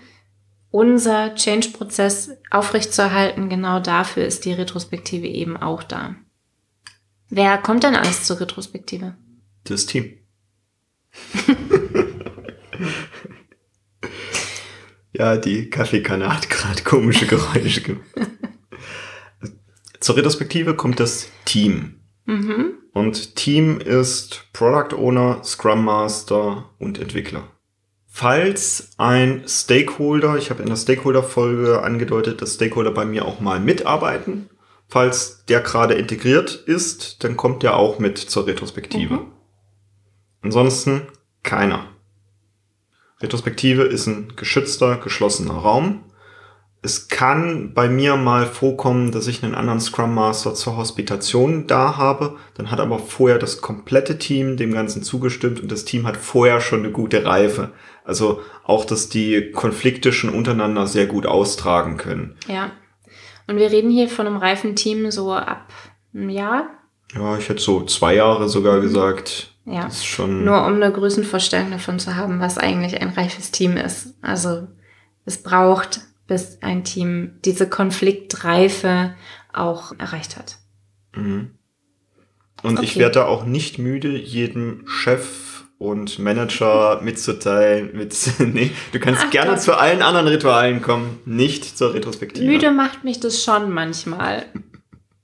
unser 0.72 1.36
Change-Prozess 1.36 2.38
aufrechtzuerhalten, 2.50 3.50
genau 3.50 3.82
dafür 3.82 4.26
ist 4.26 4.46
die 4.46 4.54
Retrospektive 4.54 5.28
eben 5.28 5.58
auch 5.58 5.84
da. 5.84 6.16
Wer 7.30 7.58
kommt 7.58 7.84
denn 7.84 7.96
alles 7.96 8.24
zur 8.24 8.40
Retrospektive? 8.40 9.18
Das 9.66 9.86
Team. 9.88 10.14
ja, 15.12 15.36
die 15.36 15.70
Kaffeekanne 15.70 16.34
hat 16.34 16.50
gerade 16.50 16.82
komische 16.84 17.28
Geräusche 17.28 17.82
gemacht. 17.82 18.06
Zur 20.00 20.16
Retrospektive 20.16 20.76
kommt 20.76 21.00
das 21.00 21.30
Team. 21.46 22.00
Mhm. 22.26 22.74
Und 22.94 23.36
Team 23.36 23.80
ist 23.80 24.46
Product 24.54 24.96
Owner, 24.96 25.44
Scrum 25.44 25.84
Master 25.84 26.70
und 26.80 27.00
Entwickler. 27.00 27.44
Falls 28.08 28.92
ein 28.98 29.44
Stakeholder, 29.48 30.38
ich 30.38 30.50
habe 30.50 30.64
in 30.64 30.70
der 30.70 30.76
Stakeholder-Folge 30.76 31.84
angedeutet, 31.84 32.42
dass 32.42 32.56
Stakeholder 32.56 32.92
bei 32.92 33.06
mir 33.06 33.26
auch 33.26 33.40
mal 33.40 33.60
mitarbeiten. 33.60 34.50
Falls 34.88 35.46
der 35.46 35.62
gerade 35.62 35.94
integriert 35.94 36.56
ist, 36.56 37.24
dann 37.24 37.38
kommt 37.38 37.62
der 37.62 37.76
auch 37.78 38.00
mit 38.00 38.18
zur 38.18 38.48
Retrospektive. 38.48 39.16
Mhm. 39.16 39.32
Ansonsten 40.42 41.04
keiner. 41.44 41.86
Retrospektive 43.22 43.84
ist 43.84 44.08
ein 44.08 44.34
geschützter, 44.36 44.98
geschlossener 44.98 45.54
Raum 45.54 46.04
es 46.82 47.10
kann 47.10 47.74
bei 47.74 47.90
mir 47.90 48.16
mal 48.16 48.46
vorkommen, 48.46 49.12
dass 49.12 49.28
ich 49.28 49.44
einen 49.44 49.56
anderen 49.56 49.82
Scrum 49.82 50.16
Master 50.16 50.54
zur 50.54 50.78
Hospitation 50.78 51.68
da 51.68 51.98
habe. 51.98 52.38
Dann 52.54 52.72
hat 52.72 52.80
aber 52.80 53.00
vorher 53.00 53.38
das 53.38 53.60
komplette 53.60 54.18
Team 54.18 54.56
dem 54.56 54.72
Ganzen 54.74 55.04
zugestimmt 55.04 55.60
und 55.62 55.72
das 55.72 55.84
Team 55.84 56.08
hat 56.08 56.16
vorher 56.16 56.62
schon 56.62 56.80
eine 56.80 56.92
gute 56.92 57.26
Reife. 57.26 57.72
Also 58.06 58.42
auch, 58.64 58.86
dass 58.86 59.10
die 59.10 59.52
Konflikte 59.52 60.14
schon 60.14 60.30
untereinander 60.30 60.88
sehr 60.88 61.06
gut 61.06 61.26
austragen 61.26 61.98
können. 61.98 62.38
Ja. 62.48 62.72
Und 63.48 63.58
wir 63.58 63.72
reden 63.72 63.90
hier 63.90 64.08
von 64.08 64.26
einem 64.26 64.38
reifen 64.38 64.76
Team 64.78 65.12
so 65.12 65.34
ab 65.34 65.74
einem 66.14 66.30
Jahr. 66.30 66.70
Ja, 67.14 67.38
ich 67.38 67.50
hätte 67.50 67.62
so 67.62 67.84
zwei 67.84 68.16
Jahre 68.16 68.48
sogar 68.48 68.78
mhm. 68.78 68.82
gesagt. 68.84 69.54
Ja. 69.66 69.84
Das 69.84 69.98
ist 69.98 70.06
schon 70.06 70.46
Nur 70.46 70.66
um 70.66 70.76
eine 70.76 70.94
Größenvorstellung 70.94 71.72
davon 71.72 72.00
zu 72.00 72.16
haben, 72.16 72.40
was 72.40 72.58
eigentlich 72.58 73.02
ein 73.02 73.10
reifes 73.10 73.52
Team 73.52 73.76
ist. 73.76 74.16
Also 74.22 74.68
es 75.26 75.44
braucht 75.44 76.02
bis 76.30 76.60
ein 76.62 76.86
Team 76.86 77.34
diese 77.44 77.68
Konfliktreife 77.68 79.16
auch 79.52 79.92
erreicht 80.00 80.38
hat. 80.38 80.58
Mhm. 81.14 81.52
Und 82.64 82.78
okay. 82.78 82.86
ich 82.86 82.98
werde 82.98 83.26
auch 83.26 83.46
nicht 83.46 83.80
müde, 83.80 84.16
jedem 84.18 84.88
Chef 84.88 85.66
und 85.78 86.20
Manager 86.20 87.02
mitzuteilen, 87.04 87.96
mit, 87.96 88.16
nee, 88.40 88.72
du 88.94 89.00
kannst 89.00 89.24
Ach, 89.26 89.32
gerne 89.32 89.56
doch. 89.56 89.60
zu 89.60 89.78
allen 89.78 90.02
anderen 90.02 90.28
Ritualen 90.28 90.82
kommen, 90.82 91.20
nicht 91.26 91.78
zur 91.78 91.94
Retrospektive. 91.94 92.46
Müde 92.46 92.72
macht 92.72 93.04
mich 93.04 93.20
das 93.20 93.44
schon 93.44 93.72
manchmal. 93.72 94.46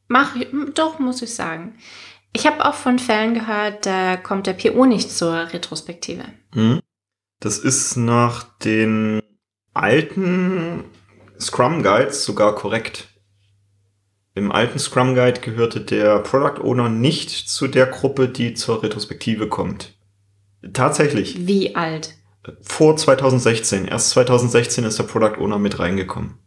Mach, 0.08 0.36
doch, 0.74 1.00
muss 1.00 1.22
ich 1.22 1.34
sagen. 1.34 1.78
Ich 2.34 2.46
habe 2.46 2.66
auch 2.66 2.74
von 2.74 3.00
Fällen 3.00 3.34
gehört, 3.34 3.86
da 3.86 4.18
kommt 4.18 4.46
der 4.48 4.54
PO 4.54 4.86
nicht 4.86 5.10
zur 5.10 5.54
Retrospektive. 5.54 6.26
Hm. 6.54 6.80
Das 7.40 7.58
ist 7.60 7.96
nach 7.96 8.44
den 8.60 9.22
alten 9.76 10.86
Scrum 11.40 11.84
Guides 11.84 12.26
sogar 12.26 12.56
korrekt. 12.56 13.10
Im 14.34 14.52
alten 14.52 14.80
Scrum 14.80 15.16
Guide 15.16 15.40
gehörte 15.40 15.80
der 15.80 16.20
Product 16.20 16.62
Owner 16.62 16.90
nicht 16.90 17.30
zu 17.30 17.68
der 17.68 17.86
Gruppe, 17.86 18.28
die 18.28 18.54
zur 18.54 18.84
Retrospektive 18.84 19.48
kommt. 19.48 19.94
Tatsächlich. 20.74 21.48
Wie 21.48 21.76
alt? 21.76 22.16
Vor 22.62 22.98
2016. 22.98 23.86
Erst 23.88 24.10
2016 24.12 24.84
ist 24.84 25.00
der 25.00 25.04
Product 25.04 25.40
Owner 25.40 25.58
mit 25.58 25.80
reingekommen. 25.80 26.38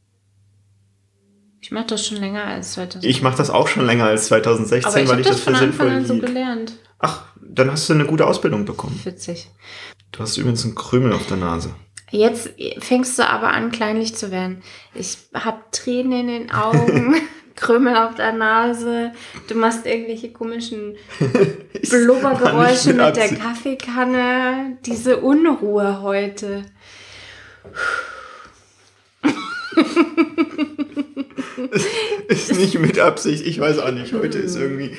Ich 1.61 1.71
mache 1.71 1.87
das 1.87 2.07
schon 2.07 2.19
länger 2.19 2.45
als 2.45 2.75
2016. 2.75 3.11
Ich 3.11 3.23
mache 3.23 3.37
das 3.37 3.51
auch 3.51 3.69
schon 3.69 3.87
länger 3.87 4.05
als 4.05 4.27
2016, 4.27 4.93
Aber 4.93 5.03
ich 5.03 5.09
weil 5.09 5.21
ich 5.21 5.27
das, 5.27 5.37
das 5.37 5.45
für 5.45 5.57
sinnvoll 5.57 5.89
an 5.89 6.07
so 6.07 6.19
gelernt. 6.19 6.75
Ach, 6.99 7.25
dann 7.41 7.71
hast 7.71 7.89
du 7.89 7.95
eine 7.95 8.07
gute 8.07 8.27
Ausbildung 8.27 8.65
bekommen. 8.65 9.01
Witzig. 9.05 9.51
Du 10.13 10.21
hast 10.21 10.37
übrigens 10.37 10.65
einen 10.65 10.75
Krümel 10.75 11.13
auf 11.13 11.27
der 11.27 11.37
Nase. 11.37 11.75
Jetzt 12.11 12.51
fängst 12.79 13.19
du 13.19 13.29
aber 13.29 13.49
an, 13.49 13.71
kleinlich 13.71 14.15
zu 14.15 14.31
werden. 14.31 14.63
Ich 14.95 15.19
habe 15.35 15.59
Tränen 15.73 16.13
in 16.13 16.27
den 16.27 16.51
Augen. 16.51 17.17
Krümel 17.59 17.97
auf 17.97 18.15
der 18.15 18.33
Nase, 18.33 19.13
du 19.49 19.57
machst 19.57 19.85
irgendwelche 19.85 20.31
komischen 20.31 20.95
Blubbergeräusche 21.91 22.95
mit, 22.95 23.17
der 23.17 23.35
Kaffeekanne, 23.35 24.79
diese 24.87 25.17
Unruhe 25.17 26.03
heute. 26.03 26.65
ist 32.29 32.57
nicht 32.57 32.79
mit 32.79 33.01
Absicht, 33.01 33.45
ich 33.45 33.59
weiß 33.59 33.81
auch 33.81 33.91
nicht. 33.91 34.13
Heute 34.13 34.39
ist 34.39 34.55
irgendwie. 34.55 34.97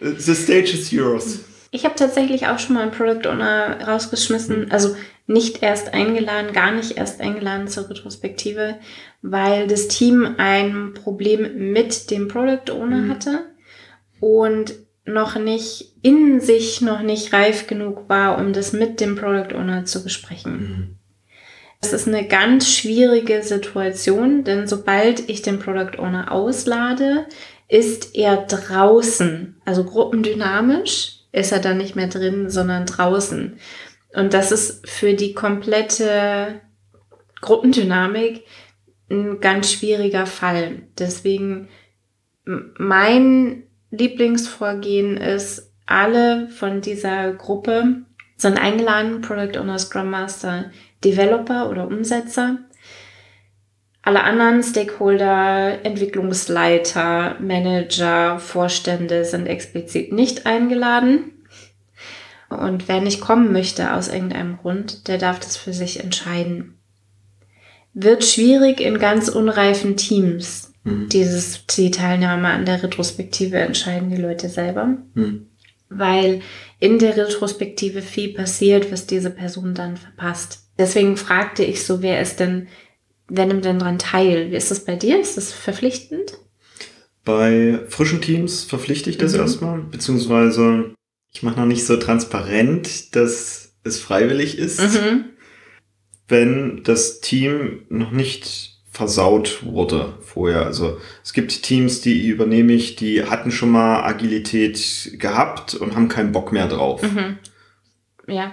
The 0.00 0.34
stage 0.34 0.72
is 0.72 0.90
yours. 0.90 1.40
Ich 1.70 1.84
habe 1.84 1.96
tatsächlich 1.96 2.46
auch 2.46 2.58
schon 2.58 2.76
mal 2.76 2.82
einen 2.82 2.92
Product 2.92 3.28
Owner 3.28 3.86
rausgeschmissen. 3.86 4.70
Also 4.70 4.96
nicht 5.28 5.62
erst 5.62 5.92
eingeladen, 5.92 6.54
gar 6.54 6.72
nicht 6.72 6.96
erst 6.96 7.20
eingeladen 7.20 7.68
zur 7.68 7.88
Retrospektive, 7.88 8.76
weil 9.20 9.66
das 9.68 9.86
Team 9.86 10.36
ein 10.38 10.94
Problem 10.94 11.70
mit 11.72 12.10
dem 12.10 12.28
Product 12.28 12.72
Owner 12.72 13.02
mhm. 13.02 13.10
hatte 13.10 13.46
und 14.20 14.74
noch 15.04 15.38
nicht 15.38 15.92
in 16.02 16.40
sich 16.40 16.80
noch 16.80 17.02
nicht 17.02 17.32
reif 17.32 17.66
genug 17.66 18.08
war, 18.08 18.38
um 18.38 18.52
das 18.54 18.72
mit 18.72 19.00
dem 19.00 19.16
Product 19.16 19.54
Owner 19.54 19.84
zu 19.84 20.02
besprechen. 20.02 20.52
Mhm. 20.52 20.94
Das 21.82 21.92
ist 21.92 22.08
eine 22.08 22.26
ganz 22.26 22.72
schwierige 22.72 23.42
Situation, 23.42 24.44
denn 24.44 24.66
sobald 24.66 25.28
ich 25.28 25.42
den 25.42 25.58
Product 25.58 25.98
Owner 25.98 26.32
auslade, 26.32 27.26
ist 27.68 28.16
er 28.16 28.46
draußen, 28.46 29.60
also 29.66 29.84
gruppendynamisch 29.84 31.18
ist 31.32 31.52
er 31.52 31.58
dann 31.58 31.76
nicht 31.76 31.94
mehr 31.94 32.08
drin, 32.08 32.48
sondern 32.48 32.86
draußen. 32.86 33.58
Und 34.14 34.32
das 34.34 34.52
ist 34.52 34.88
für 34.88 35.14
die 35.14 35.34
komplette 35.34 36.60
Gruppendynamik 37.40 38.44
ein 39.10 39.40
ganz 39.40 39.72
schwieriger 39.72 40.26
Fall. 40.26 40.82
Deswegen 40.98 41.68
mein 42.44 43.64
Lieblingsvorgehen 43.90 45.16
ist, 45.16 45.72
alle 45.86 46.48
von 46.48 46.80
dieser 46.80 47.32
Gruppe 47.32 48.02
sind 48.36 48.58
eingeladen, 48.58 49.20
Product 49.20 49.58
Owner, 49.58 49.78
Scrum 49.78 50.10
Master, 50.10 50.70
Developer 51.04 51.70
oder 51.70 51.86
Umsetzer. 51.86 52.58
Alle 54.02 54.22
anderen 54.22 54.62
Stakeholder, 54.62 55.84
Entwicklungsleiter, 55.84 57.36
Manager, 57.40 58.38
Vorstände 58.38 59.24
sind 59.24 59.46
explizit 59.46 60.12
nicht 60.12 60.46
eingeladen. 60.46 61.32
Und 62.48 62.88
wer 62.88 63.00
nicht 63.00 63.20
kommen 63.20 63.52
möchte 63.52 63.92
aus 63.92 64.08
irgendeinem 64.08 64.56
Grund, 64.56 65.08
der 65.08 65.18
darf 65.18 65.38
das 65.38 65.56
für 65.56 65.72
sich 65.72 66.00
entscheiden. 66.00 66.78
Wird 67.92 68.24
schwierig 68.24 68.80
in 68.80 68.98
ganz 68.98 69.28
unreifen 69.28 69.96
Teams. 69.96 70.72
Mhm. 70.84 71.08
Dieses, 71.10 71.66
die 71.66 71.90
Teilnahme 71.90 72.48
an 72.48 72.64
der 72.64 72.82
Retrospektive 72.82 73.58
entscheiden 73.58 74.10
die 74.10 74.16
Leute 74.16 74.48
selber. 74.48 74.96
Mhm. 75.14 75.46
Weil 75.90 76.40
in 76.80 76.98
der 76.98 77.16
Retrospektive 77.16 78.02
viel 78.02 78.34
passiert, 78.34 78.92
was 78.92 79.06
diese 79.06 79.30
Person 79.30 79.74
dann 79.74 79.96
verpasst. 79.96 80.60
Deswegen 80.78 81.16
fragte 81.16 81.64
ich 81.64 81.84
so, 81.84 82.02
wer 82.02 82.20
ist 82.20 82.40
denn, 82.40 82.68
wer 83.28 83.46
nimmt 83.46 83.64
denn 83.64 83.78
dran 83.78 83.98
teil? 83.98 84.50
Wie 84.50 84.56
ist 84.56 84.70
das 84.70 84.84
bei 84.84 84.96
dir? 84.96 85.20
Ist 85.20 85.36
das 85.36 85.52
verpflichtend? 85.52 86.38
Bei 87.24 87.80
frischen 87.88 88.22
Teams 88.22 88.64
verpflichte 88.64 89.10
ich 89.10 89.18
das 89.18 89.34
mhm. 89.34 89.40
erstmal, 89.40 89.78
beziehungsweise 89.80 90.94
ich 91.38 91.44
mache 91.44 91.60
noch 91.60 91.66
nicht 91.66 91.86
so 91.86 91.96
transparent, 91.96 93.14
dass 93.14 93.76
es 93.84 94.00
freiwillig 94.00 94.58
ist, 94.58 94.80
mhm. 94.80 95.26
wenn 96.26 96.82
das 96.82 97.20
Team 97.20 97.84
noch 97.88 98.10
nicht 98.10 98.80
versaut 98.90 99.64
wurde 99.64 100.18
vorher. 100.20 100.66
Also 100.66 100.98
es 101.22 101.32
gibt 101.32 101.62
Teams, 101.62 102.00
die 102.00 102.26
übernehme 102.26 102.72
ich, 102.72 102.96
die 102.96 103.22
hatten 103.22 103.52
schon 103.52 103.70
mal 103.70 104.02
Agilität 104.02 105.12
gehabt 105.20 105.76
und 105.76 105.94
haben 105.94 106.08
keinen 106.08 106.32
Bock 106.32 106.50
mehr 106.50 106.66
drauf. 106.66 107.02
Mhm. 107.02 107.38
Ja 108.26 108.52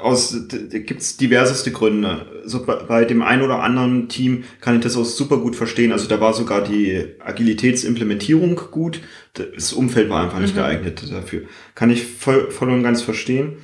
aus 0.00 0.36
gibt's 0.48 1.16
diverseste 1.16 1.70
Gründe. 1.70 2.42
So 2.44 2.64
bei, 2.64 2.76
bei 2.76 3.04
dem 3.04 3.22
einen 3.22 3.42
oder 3.42 3.62
anderen 3.62 4.08
Team 4.08 4.44
kann 4.60 4.76
ich 4.76 4.82
das 4.82 4.96
auch 4.96 5.04
super 5.04 5.38
gut 5.38 5.56
verstehen. 5.56 5.92
Also 5.92 6.08
da 6.08 6.20
war 6.20 6.34
sogar 6.34 6.62
die 6.62 7.14
Agilitätsimplementierung 7.18 8.60
gut. 8.70 9.00
Das 9.32 9.72
Umfeld 9.72 10.10
war 10.10 10.22
einfach 10.22 10.40
nicht 10.40 10.54
mhm. 10.54 10.58
geeignet 10.58 11.10
dafür. 11.10 11.42
Kann 11.74 11.90
ich 11.90 12.04
voll, 12.06 12.50
voll 12.50 12.70
und 12.70 12.82
ganz 12.82 13.02
verstehen. 13.02 13.58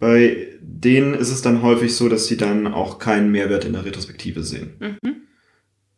Bei 0.00 0.48
denen 0.60 1.14
ist 1.14 1.30
es 1.30 1.42
dann 1.42 1.62
häufig 1.62 1.94
so, 1.94 2.08
dass 2.08 2.26
sie 2.26 2.36
dann 2.36 2.66
auch 2.66 2.98
keinen 2.98 3.30
Mehrwert 3.30 3.64
in 3.64 3.74
der 3.74 3.84
Retrospektive 3.84 4.42
sehen. 4.42 4.74
Mhm. 4.80 5.16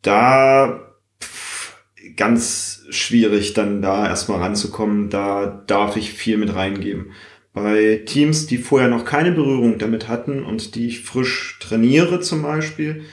Da 0.02 0.92
pff, 1.22 1.76
ganz 2.14 2.84
schwierig, 2.90 3.54
dann 3.54 3.80
da 3.80 4.06
erstmal 4.06 4.40
ranzukommen. 4.40 5.08
Da 5.08 5.64
darf 5.66 5.96
ich 5.96 6.12
viel 6.12 6.36
mit 6.36 6.54
reingeben. 6.54 7.12
Bei 7.56 8.02
Teams, 8.04 8.46
die 8.46 8.58
vorher 8.58 8.88
noch 8.88 9.06
keine 9.06 9.32
Berührung 9.32 9.78
damit 9.78 10.08
hatten 10.08 10.44
und 10.44 10.74
die 10.74 10.88
ich 10.88 11.00
frisch 11.00 11.58
trainiere 11.58 12.20
zum 12.20 12.42
Beispiel, 12.42 13.04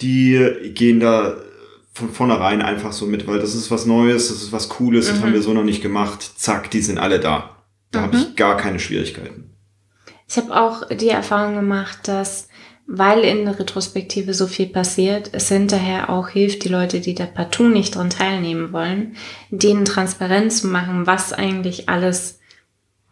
die 0.00 0.70
gehen 0.72 1.00
da 1.00 1.36
von 1.92 2.08
vornherein 2.08 2.62
einfach 2.62 2.92
so 2.92 3.06
mit, 3.06 3.26
weil 3.26 3.40
das 3.40 3.56
ist 3.56 3.72
was 3.72 3.86
Neues, 3.86 4.28
das 4.28 4.40
ist 4.40 4.52
was 4.52 4.68
Cooles, 4.68 5.08
mhm. 5.08 5.10
das 5.10 5.22
haben 5.22 5.32
wir 5.32 5.42
so 5.42 5.52
noch 5.52 5.64
nicht 5.64 5.82
gemacht. 5.82 6.22
Zack, 6.36 6.70
die 6.70 6.80
sind 6.80 6.98
alle 6.98 7.18
da. 7.18 7.56
Da 7.90 7.98
mhm. 7.98 8.04
habe 8.04 8.16
ich 8.18 8.36
gar 8.36 8.56
keine 8.56 8.78
Schwierigkeiten. 8.78 9.50
Ich 10.28 10.36
habe 10.36 10.54
auch 10.54 10.86
die 10.90 11.08
Erfahrung 11.08 11.56
gemacht, 11.56 12.06
dass 12.06 12.46
weil 12.86 13.24
in 13.24 13.46
der 13.46 13.58
Retrospektive 13.58 14.32
so 14.32 14.46
viel 14.46 14.68
passiert, 14.68 15.30
es 15.32 15.48
hinterher 15.48 16.08
auch 16.08 16.28
hilft, 16.28 16.62
die 16.62 16.68
Leute, 16.68 17.00
die 17.00 17.16
da 17.16 17.26
partout 17.26 17.68
nicht 17.68 17.96
dran 17.96 18.10
teilnehmen 18.10 18.72
wollen, 18.72 19.16
denen 19.50 19.84
transparent 19.84 20.52
zu 20.52 20.68
machen, 20.68 21.08
was 21.08 21.32
eigentlich 21.32 21.88
alles 21.88 22.37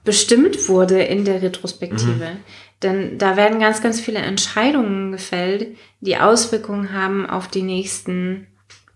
bestimmt 0.07 0.71
wurde 0.71 1.03
in 1.03 1.27
der 1.27 1.42
Retrospektive. 1.42 2.25
Mhm. 2.25 2.40
Denn 2.83 3.19
da 3.19 3.37
werden 3.37 3.61
ganz, 3.61 3.83
ganz 3.83 4.01
viele 4.01 4.21
Entscheidungen 4.21 5.12
gefällt, 5.12 5.77
die 6.01 6.16
Auswirkungen 6.16 6.92
haben 6.92 7.29
auf 7.29 7.49
die 7.49 7.62
nächsten 7.62 8.47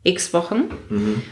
x 0.02 0.32
Wochen. 0.32 0.70
Mhm. 0.88 1.22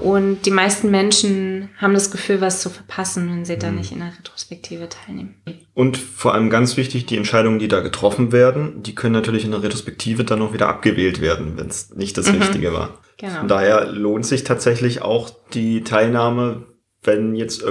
Und 0.00 0.46
die 0.46 0.50
meisten 0.50 0.90
Menschen 0.90 1.68
haben 1.78 1.94
das 1.94 2.10
Gefühl, 2.10 2.40
was 2.40 2.60
zu 2.60 2.70
verpassen, 2.70 3.28
wenn 3.30 3.44
sie 3.44 3.54
mhm. 3.54 3.60
da 3.60 3.70
nicht 3.70 3.92
in 3.92 4.00
der 4.00 4.12
Retrospektive 4.18 4.88
teilnehmen. 4.88 5.36
Und 5.74 5.96
vor 5.96 6.34
allem 6.34 6.50
ganz 6.50 6.76
wichtig, 6.76 7.06
die 7.06 7.16
Entscheidungen, 7.16 7.58
die 7.58 7.68
da 7.68 7.80
getroffen 7.80 8.32
werden, 8.32 8.82
die 8.82 8.94
können 8.94 9.12
natürlich 9.12 9.44
in 9.44 9.52
der 9.52 9.62
Retrospektive 9.62 10.24
dann 10.24 10.42
auch 10.42 10.52
wieder 10.52 10.68
abgewählt 10.68 11.20
werden, 11.20 11.56
wenn 11.56 11.68
es 11.68 11.94
nicht 11.94 12.18
das 12.18 12.32
mhm. 12.32 12.38
Richtige 12.38 12.72
war. 12.72 12.98
Genau. 13.18 13.38
Von 13.38 13.48
daher 13.48 13.86
lohnt 13.86 14.26
sich 14.26 14.44
tatsächlich 14.44 15.02
auch 15.02 15.30
die 15.54 15.82
Teilnahme 15.82 16.66
wenn 17.06 17.34
jetzt 17.34 17.64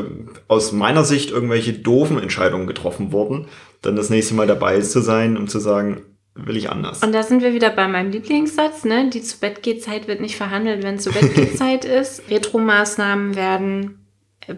aus 0.48 0.72
meiner 0.72 1.04
Sicht 1.04 1.32
irgendwelche 1.32 1.74
doofen 1.74 2.20
Entscheidungen 2.20 2.68
getroffen 2.68 3.12
wurden, 3.12 3.48
dann 3.82 3.96
das 3.96 4.10
nächste 4.10 4.34
Mal 4.34 4.48
dabei 4.48 4.80
zu 4.82 5.02
sein 5.02 5.38
und 5.38 5.50
zu 5.50 5.60
sagen, 5.60 6.02
will 6.36 6.58
ich 6.58 6.70
anders. 6.70 7.02
Und 7.02 7.14
da 7.14 7.24
sind 7.24 7.42
wir 7.42 7.54
wieder 7.54 7.70
bei 7.70 7.88
meinem 7.88 8.12
Lieblingssatz, 8.12 8.84
ne? 8.84 9.10
Die 9.10 9.22
zu 9.22 9.40
Bett 9.40 9.64
geht 9.64 9.84
Zeit 9.84 10.08
wird 10.08 10.22
nicht 10.22 10.36
verhandelt, 10.36 10.84
wenn 10.84 11.00
zu 11.00 11.12
Bett 11.12 11.34
geht 11.34 11.58
Zeit 11.58 11.86
ist. 11.86 12.30
Retromaßnahmen 12.30 13.36
werden 13.36 14.06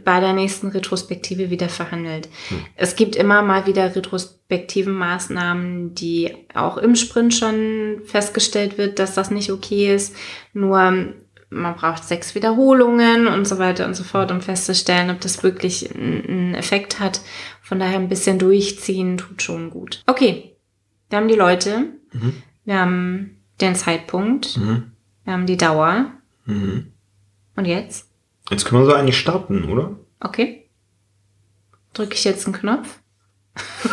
bei 0.03 0.19
der 0.19 0.33
nächsten 0.33 0.67
Retrospektive 0.67 1.49
wieder 1.49 1.69
verhandelt. 1.69 2.27
Hm. 2.49 2.59
Es 2.75 2.95
gibt 2.95 3.15
immer 3.15 3.41
mal 3.41 3.67
wieder 3.67 3.95
retrospektiven 3.95 4.93
Maßnahmen, 4.93 5.95
die 5.95 6.33
auch 6.53 6.77
im 6.77 6.95
Sprint 6.95 7.33
schon 7.33 8.01
festgestellt 8.03 8.77
wird, 8.77 8.99
dass 8.99 9.13
das 9.13 9.31
nicht 9.31 9.51
okay 9.51 9.93
ist. 9.93 10.15
Nur 10.53 11.13
man 11.49 11.75
braucht 11.75 12.03
sechs 12.03 12.35
Wiederholungen 12.35 13.27
und 13.27 13.47
so 13.47 13.57
weiter 13.57 13.85
und 13.85 13.95
so 13.95 14.03
fort, 14.03 14.31
um 14.31 14.41
festzustellen, 14.41 15.09
ob 15.09 15.21
das 15.21 15.43
wirklich 15.43 15.93
einen 15.93 16.55
Effekt 16.55 16.99
hat. 16.99 17.21
Von 17.61 17.79
daher 17.79 17.97
ein 17.97 18.09
bisschen 18.09 18.39
durchziehen 18.39 19.17
tut 19.17 19.41
schon 19.41 19.69
gut. 19.69 20.03
Okay, 20.07 20.55
wir 21.09 21.17
haben 21.17 21.27
die 21.27 21.35
Leute, 21.35 21.85
mhm. 22.11 22.33
wir 22.65 22.79
haben 22.79 23.37
den 23.61 23.75
Zeitpunkt, 23.75 24.57
mhm. 24.57 24.91
wir 25.23 25.33
haben 25.33 25.45
die 25.45 25.57
Dauer. 25.57 26.11
Mhm. 26.45 26.91
Und 27.55 27.65
jetzt? 27.65 28.09
Jetzt 28.49 28.65
können 28.65 28.81
wir 28.81 28.85
so 28.85 28.93
eigentlich 28.93 29.17
starten, 29.17 29.65
oder? 29.65 29.97
Okay. 30.19 30.69
Drücke 31.93 32.13
ich 32.13 32.23
jetzt 32.23 32.45
einen 32.45 32.55
Knopf? 32.55 32.99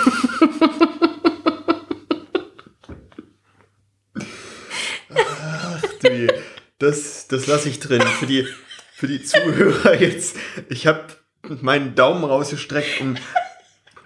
Ach 5.17 5.83
du, 6.03 6.34
das, 6.79 7.29
das 7.29 7.47
lasse 7.47 7.69
ich 7.69 7.81
drin. 7.81 8.03
Für 8.03 8.27
die, 8.27 8.47
für 8.95 9.07
die 9.07 9.23
Zuhörer 9.23 10.01
jetzt. 10.01 10.37
Ich 10.69 10.87
habe 10.87 11.05
meinen 11.61 11.95
Daumen 11.95 12.25
rausgestreckt, 12.25 13.01
um 13.01 13.17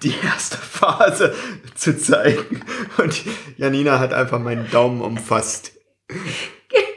die 0.02 0.14
erste 0.24 0.57
Phase 0.57 1.35
zu 1.74 1.96
zeigen. 1.96 2.62
Und 2.98 3.22
Janina 3.57 3.98
hat 3.98 4.12
einfach 4.12 4.38
meinen 4.38 4.70
Daumen 4.70 5.00
umfasst. 5.00 5.72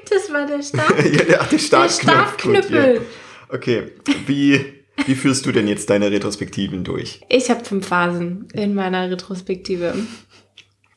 Das 0.09 0.31
war 0.31 0.45
der 0.45 0.61
Start. 0.63 0.97
ja, 1.03 1.23
der, 1.23 1.43
der 1.45 1.89
Startknüppel. 1.89 3.01
Okay, 3.49 3.91
wie, 4.27 4.85
wie 5.05 5.15
führst 5.15 5.45
du 5.45 5.51
denn 5.51 5.67
jetzt 5.67 5.89
deine 5.89 6.11
Retrospektiven 6.11 6.83
durch? 6.83 7.21
Ich 7.29 7.49
habe 7.49 7.65
fünf 7.65 7.87
Phasen 7.87 8.47
in 8.53 8.73
meiner 8.75 9.09
Retrospektive. 9.09 9.93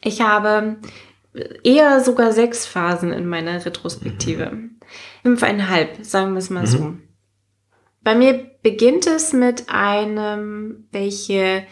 Ich 0.03 0.21
habe 0.21 0.77
eher 1.63 2.01
sogar 2.01 2.33
sechs 2.33 2.67
Phasen 2.67 3.13
in 3.13 3.27
meiner 3.27 3.65
Retrospektive. 3.65 4.51
Mhm. 4.51 4.77
Fünfeinhalb, 5.23 6.05
sagen 6.05 6.33
wir 6.33 6.39
es 6.39 6.51
mal 6.51 6.63
mhm. 6.63 6.67
so. 6.67 6.93
Bei 8.03 8.15
mir 8.15 8.51
beginnt 8.63 9.07
es 9.07 9.33
mit 9.33 9.69
einem, 9.69 10.87
welche 10.93 11.65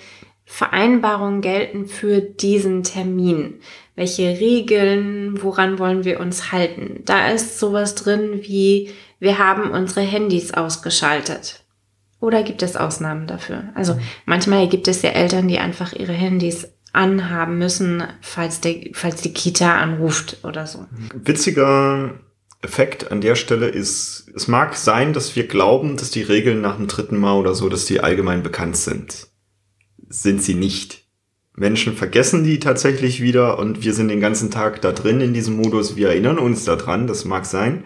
Vereinbarungen 0.44 1.40
gelten 1.40 1.86
für 1.86 2.20
diesen 2.20 2.82
Termin. 2.82 3.60
Welche 3.94 4.40
Regeln, 4.40 5.42
woran 5.42 5.78
wollen 5.78 6.04
wir 6.04 6.20
uns 6.20 6.52
halten? 6.52 7.02
Da 7.04 7.30
ist 7.30 7.58
sowas 7.58 7.94
drin 7.94 8.40
wie, 8.42 8.90
wir 9.18 9.38
haben 9.38 9.70
unsere 9.70 10.00
Handys 10.00 10.54
ausgeschaltet. 10.54 11.62
Oder 12.20 12.42
gibt 12.42 12.62
es 12.62 12.76
Ausnahmen 12.76 13.26
dafür? 13.26 13.64
Also 13.74 13.98
manchmal 14.24 14.68
gibt 14.68 14.88
es 14.88 15.02
ja 15.02 15.10
Eltern, 15.10 15.48
die 15.48 15.58
einfach 15.58 15.92
ihre 15.92 16.12
Handys 16.12 16.72
anhaben 16.92 17.58
müssen, 17.58 18.02
falls, 18.20 18.60
der, 18.60 18.90
falls 18.92 19.22
die 19.22 19.32
Kita 19.32 19.78
anruft 19.78 20.38
oder 20.44 20.66
so. 20.66 20.86
Witziger 21.14 22.14
Effekt 22.60 23.10
an 23.10 23.20
der 23.20 23.34
Stelle 23.34 23.68
ist, 23.68 24.26
es 24.34 24.46
mag 24.46 24.76
sein, 24.76 25.12
dass 25.12 25.34
wir 25.34 25.48
glauben, 25.48 25.96
dass 25.96 26.10
die 26.10 26.22
Regeln 26.22 26.60
nach 26.60 26.76
dem 26.76 26.86
dritten 26.86 27.18
Mal 27.18 27.36
oder 27.36 27.54
so, 27.54 27.68
dass 27.68 27.86
die 27.86 28.00
allgemein 28.00 28.42
bekannt 28.42 28.76
sind. 28.76 29.28
Sind 30.08 30.42
sie 30.42 30.54
nicht. 30.54 31.02
Menschen 31.54 31.94
vergessen 31.94 32.44
die 32.44 32.60
tatsächlich 32.60 33.20
wieder 33.20 33.58
und 33.58 33.84
wir 33.84 33.92
sind 33.92 34.08
den 34.08 34.20
ganzen 34.20 34.50
Tag 34.50 34.80
da 34.80 34.92
drin 34.92 35.20
in 35.20 35.34
diesem 35.34 35.56
Modus. 35.56 35.96
Wir 35.96 36.08
erinnern 36.08 36.38
uns 36.38 36.64
daran, 36.64 37.06
das 37.06 37.24
mag 37.24 37.44
sein. 37.46 37.84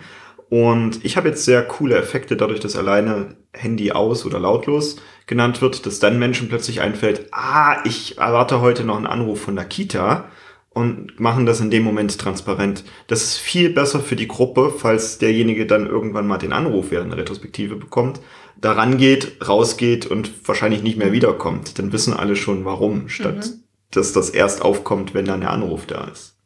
Und 0.49 1.05
ich 1.05 1.17
habe 1.17 1.29
jetzt 1.29 1.45
sehr 1.45 1.63
coole 1.63 1.97
Effekte 1.97 2.37
dadurch, 2.37 2.61
dass 2.61 2.77
alleine 2.77 3.37
Handy 3.53 3.91
aus 3.91 4.25
oder 4.25 4.39
lautlos 4.39 4.97
genannt 5.27 5.61
wird, 5.61 5.87
dass 5.87 5.99
dann 5.99 6.19
Menschen 6.19 6.49
plötzlich 6.49 6.81
einfällt, 6.81 7.29
ah, 7.33 7.79
ich 7.85 8.19
erwarte 8.19 8.61
heute 8.61 8.85
noch 8.85 8.97
einen 8.97 9.07
Anruf 9.07 9.41
von 9.41 9.57
der 9.57 9.65
Kita 9.65 10.31
und 10.71 11.19
machen 11.19 11.47
das 11.47 11.61
in 11.61 11.71
dem 11.71 11.83
Moment 11.83 12.19
transparent. 12.19 12.85
Das 13.07 13.23
ist 13.23 13.39
viel 13.39 13.71
besser 13.71 14.01
für 14.01 14.15
die 14.15 14.29
Gruppe, 14.29 14.73
falls 14.77 15.19
derjenige 15.19 15.67
dann 15.67 15.87
irgendwann 15.87 16.27
mal 16.27 16.39
den 16.39 16.53
Anruf 16.53 16.91
während 16.91 17.13
der 17.13 17.19
Retrospektive 17.19 17.77
bekommt, 17.77 18.21
daran 18.61 18.99
geht, 18.99 19.49
rausgeht 19.49 20.07
und 20.07 20.31
wahrscheinlich 20.47 20.83
nicht 20.83 20.99
mehr 20.99 21.13
wiederkommt. 21.13 21.79
Dann 21.79 21.93
wissen 21.93 22.15
alle 22.15 22.37
schon 22.37 22.65
warum, 22.65 23.09
statt 23.09 23.47
mhm. 23.47 23.63
dass 23.91 24.13
das 24.13 24.31
erst 24.31 24.63
aufkommt, 24.63 25.15
wenn 25.15 25.25
dann 25.25 25.41
der 25.41 25.51
Anruf 25.51 25.87
da 25.87 26.05
ist. 26.05 26.37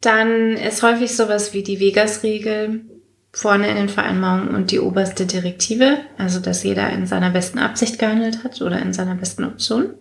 Dann 0.00 0.52
ist 0.52 0.82
häufig 0.82 1.14
sowas 1.14 1.54
wie 1.54 1.62
die 1.62 1.80
Vegas-Regel 1.80 2.97
vorne 3.32 3.68
in 3.68 3.76
den 3.76 3.88
Vereinbarungen 3.88 4.54
und 4.54 4.70
die 4.70 4.80
oberste 4.80 5.26
Direktive, 5.26 5.98
also 6.16 6.40
dass 6.40 6.62
jeder 6.62 6.90
in 6.90 7.06
seiner 7.06 7.30
besten 7.30 7.58
Absicht 7.58 7.98
gehandelt 7.98 8.44
hat 8.44 8.60
oder 8.62 8.80
in 8.80 8.92
seiner 8.92 9.14
besten 9.14 9.44
Option. 9.44 9.94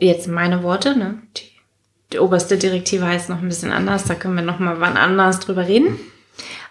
Jetzt 0.00 0.28
meine 0.28 0.62
Worte, 0.62 0.96
ne? 0.96 1.22
Die, 1.36 1.50
die 2.12 2.18
oberste 2.18 2.58
Direktive 2.58 3.06
heißt 3.06 3.28
noch 3.28 3.40
ein 3.40 3.48
bisschen 3.48 3.72
anders, 3.72 4.04
da 4.04 4.14
können 4.14 4.34
wir 4.34 4.42
noch 4.42 4.58
mal 4.58 4.80
wann 4.80 4.96
anders 4.96 5.40
drüber 5.40 5.66
reden. 5.66 5.98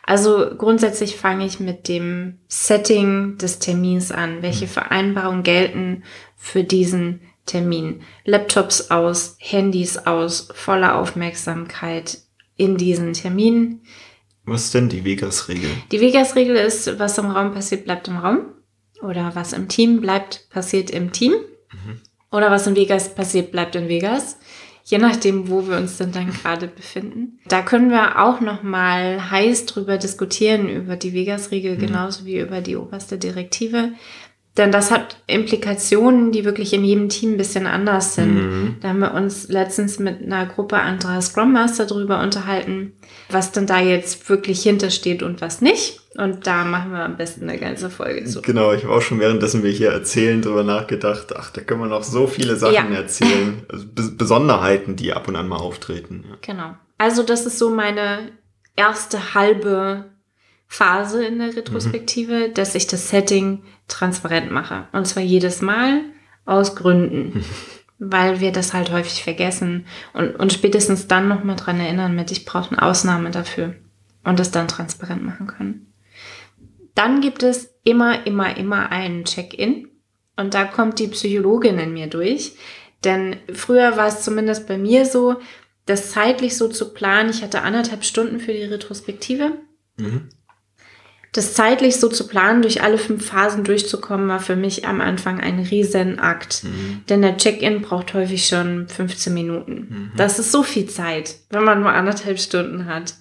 Also 0.09 0.55
grundsätzlich 0.57 1.17
fange 1.17 1.45
ich 1.45 1.59
mit 1.59 1.87
dem 1.87 2.39
Setting 2.47 3.37
des 3.37 3.59
Termins 3.59 4.11
an. 4.11 4.41
Welche 4.41 4.67
Vereinbarungen 4.67 5.43
gelten 5.43 6.03
für 6.35 6.63
diesen 6.63 7.21
Termin. 7.45 8.01
Laptops 8.25 8.89
aus, 8.89 9.35
Handys 9.39 9.97
aus, 9.97 10.49
voller 10.53 10.95
Aufmerksamkeit 10.95 12.19
in 12.57 12.77
diesen 12.77 13.13
Termin. 13.13 13.81
Was 14.49 14.65
ist 14.65 14.73
denn 14.73 14.89
die 14.89 15.05
Vegas-Regel? 15.05 15.69
Die 15.91 16.01
Vegas-Regel 16.01 16.55
ist, 16.55 16.99
was 16.99 17.17
im 17.17 17.27
Raum 17.27 17.53
passiert, 17.53 17.85
bleibt 17.85 18.07
im 18.07 18.17
Raum. 18.17 18.39
Oder 19.01 19.31
was 19.33 19.53
im 19.53 19.67
Team 19.67 20.01
bleibt, 20.01 20.49
passiert 20.49 20.89
im 20.89 21.11
Team. 21.11 21.33
Mhm. 21.33 22.01
Oder 22.31 22.51
was 22.51 22.67
in 22.67 22.75
Vegas 22.75 23.15
passiert, 23.15 23.51
bleibt 23.51 23.75
in 23.75 23.87
Vegas. 23.87 24.37
Je 24.83 24.97
nachdem, 24.97 25.49
wo 25.49 25.67
wir 25.67 25.77
uns 25.77 25.97
denn 25.97 26.11
dann 26.11 26.31
gerade 26.33 26.67
befinden. 26.67 27.39
Da 27.47 27.61
können 27.61 27.91
wir 27.91 28.19
auch 28.19 28.41
noch 28.41 28.63
mal 28.63 29.29
heiß 29.29 29.67
drüber 29.67 29.97
diskutieren, 29.97 30.67
über 30.67 30.95
die 30.95 31.13
Vegas-Regel, 31.13 31.75
mhm. 31.75 31.79
genauso 31.79 32.25
wie 32.25 32.39
über 32.39 32.61
die 32.61 32.75
oberste 32.75 33.17
Direktive. 33.17 33.93
Denn 34.59 34.73
das 34.73 34.91
hat 34.91 35.15
Implikationen, 35.25 36.33
die 36.33 36.43
wirklich 36.43 36.73
in 36.73 36.83
jedem 36.83 37.07
Team 37.07 37.31
ein 37.31 37.37
bisschen 37.37 37.65
anders 37.65 38.15
sind. 38.15 38.35
Mhm. 38.35 38.75
Da 38.81 38.89
haben 38.89 38.99
wir 38.99 39.13
uns 39.13 39.47
letztens 39.47 39.99
mit 39.99 40.21
einer 40.21 40.45
Gruppe 40.47 40.75
anderer 40.75 41.21
Scrum 41.21 41.53
Master 41.53 41.85
drüber 41.85 42.21
unterhalten, 42.21 42.91
was 43.29 43.53
denn 43.53 43.67
da 43.67 43.79
jetzt 43.79 44.29
wirklich 44.29 44.61
hintersteht 44.61 45.23
und 45.23 45.39
was 45.39 45.61
nicht. 45.61 46.01
Und 46.17 46.45
da 46.45 46.65
machen 46.65 46.91
wir 46.91 47.05
am 47.05 47.15
besten 47.15 47.47
eine 47.47 47.57
ganze 47.57 47.89
Folge 47.89 48.25
zu. 48.25 48.41
Genau, 48.41 48.73
ich 48.73 48.83
habe 48.83 48.93
auch 48.93 49.01
schon 49.01 49.21
währenddessen 49.21 49.63
wir 49.63 49.71
hier 49.71 49.91
erzählen 49.91 50.41
drüber 50.41 50.63
nachgedacht, 50.63 51.33
ach, 51.37 51.51
da 51.51 51.61
können 51.61 51.79
wir 51.79 51.87
noch 51.87 52.03
so 52.03 52.27
viele 52.27 52.57
Sachen 52.57 52.73
ja. 52.73 52.99
erzählen. 52.99 53.63
Also 53.69 53.85
Besonderheiten, 54.17 54.97
die 54.97 55.13
ab 55.13 55.29
und 55.29 55.37
an 55.37 55.47
mal 55.47 55.55
auftreten. 55.55 56.25
Ja. 56.27 56.35
Genau. 56.41 56.75
Also 56.97 57.23
das 57.23 57.45
ist 57.45 57.59
so 57.59 57.69
meine 57.69 58.33
erste 58.75 59.35
halbe 59.35 60.03
Phase 60.67 61.25
in 61.25 61.39
der 61.39 61.55
Retrospektive, 61.55 62.49
mhm. 62.49 62.53
dass 62.55 62.75
ich 62.75 62.87
das 62.87 63.09
Setting 63.09 63.63
transparent 63.89 64.51
mache. 64.51 64.87
Und 64.91 65.05
zwar 65.05 65.23
jedes 65.23 65.61
Mal 65.61 66.01
aus 66.45 66.75
Gründen. 66.75 67.43
weil 67.99 68.39
wir 68.39 68.53
das 68.53 68.73
halt 68.73 68.91
häufig 68.91 69.23
vergessen 69.23 69.85
und, 70.13 70.35
und 70.37 70.53
spätestens 70.53 71.07
dann 71.07 71.27
nochmal 71.27 71.57
dran 71.57 71.81
erinnern 71.81 72.15
mit, 72.15 72.31
ich 72.31 72.45
brauche 72.45 72.71
eine 72.71 72.81
Ausnahme 72.81 73.29
dafür 73.29 73.75
und 74.23 74.39
das 74.39 74.51
dann 74.51 74.69
transparent 74.69 75.23
machen 75.23 75.47
können. 75.47 75.93
Dann 76.95 77.19
gibt 77.19 77.43
es 77.43 77.75
immer, 77.83 78.25
immer, 78.25 78.55
immer 78.57 78.91
einen 78.91 79.25
Check-in 79.25 79.89
und 80.37 80.53
da 80.53 80.63
kommt 80.63 80.99
die 80.99 81.09
Psychologin 81.09 81.77
in 81.77 81.93
mir 81.93 82.07
durch, 82.07 82.53
denn 83.03 83.35
früher 83.53 83.97
war 83.97 84.07
es 84.07 84.23
zumindest 84.23 84.67
bei 84.67 84.77
mir 84.77 85.05
so, 85.05 85.35
das 85.85 86.11
zeitlich 86.11 86.55
so 86.55 86.67
zu 86.69 86.93
planen, 86.93 87.29
ich 87.29 87.41
hatte 87.41 87.63
anderthalb 87.63 88.05
Stunden 88.05 88.39
für 88.39 88.53
die 88.53 88.63
Retrospektive. 88.63 89.57
Mhm. 89.97 90.29
Das 91.31 91.53
zeitlich 91.53 91.97
so 91.97 92.09
zu 92.09 92.27
planen, 92.27 92.63
durch 92.63 92.81
alle 92.81 92.97
fünf 92.97 93.27
Phasen 93.27 93.63
durchzukommen, 93.63 94.27
war 94.27 94.39
für 94.39 94.55
mich 94.55 94.87
am 94.87 94.99
Anfang 94.99 95.39
ein 95.39 95.59
Riesenakt. 95.59 96.63
Mhm. 96.63 97.03
Denn 97.07 97.21
der 97.21 97.37
Check-in 97.37 97.81
braucht 97.81 98.13
häufig 98.15 98.47
schon 98.47 98.87
15 98.87 99.33
Minuten. 99.33 99.73
Mhm. 99.73 100.11
Das 100.17 100.39
ist 100.39 100.51
so 100.51 100.63
viel 100.63 100.87
Zeit, 100.87 101.35
wenn 101.51 101.63
man 101.63 101.81
nur 101.81 101.91
anderthalb 101.91 102.39
Stunden 102.39 102.87
hat. 102.87 103.13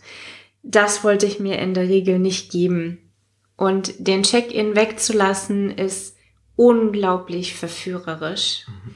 Das 0.63 1.05
wollte 1.05 1.27
ich 1.27 1.39
mir 1.39 1.59
in 1.59 1.75
der 1.75 1.89
Regel 1.89 2.19
nicht 2.19 2.51
geben. 2.51 2.99
Und 3.57 3.95
den 3.99 4.23
Check-in 4.23 4.75
wegzulassen 4.75 5.71
ist 5.71 6.17
unglaublich 6.57 7.55
verführerisch. 7.55 8.65
Mhm. 8.67 8.95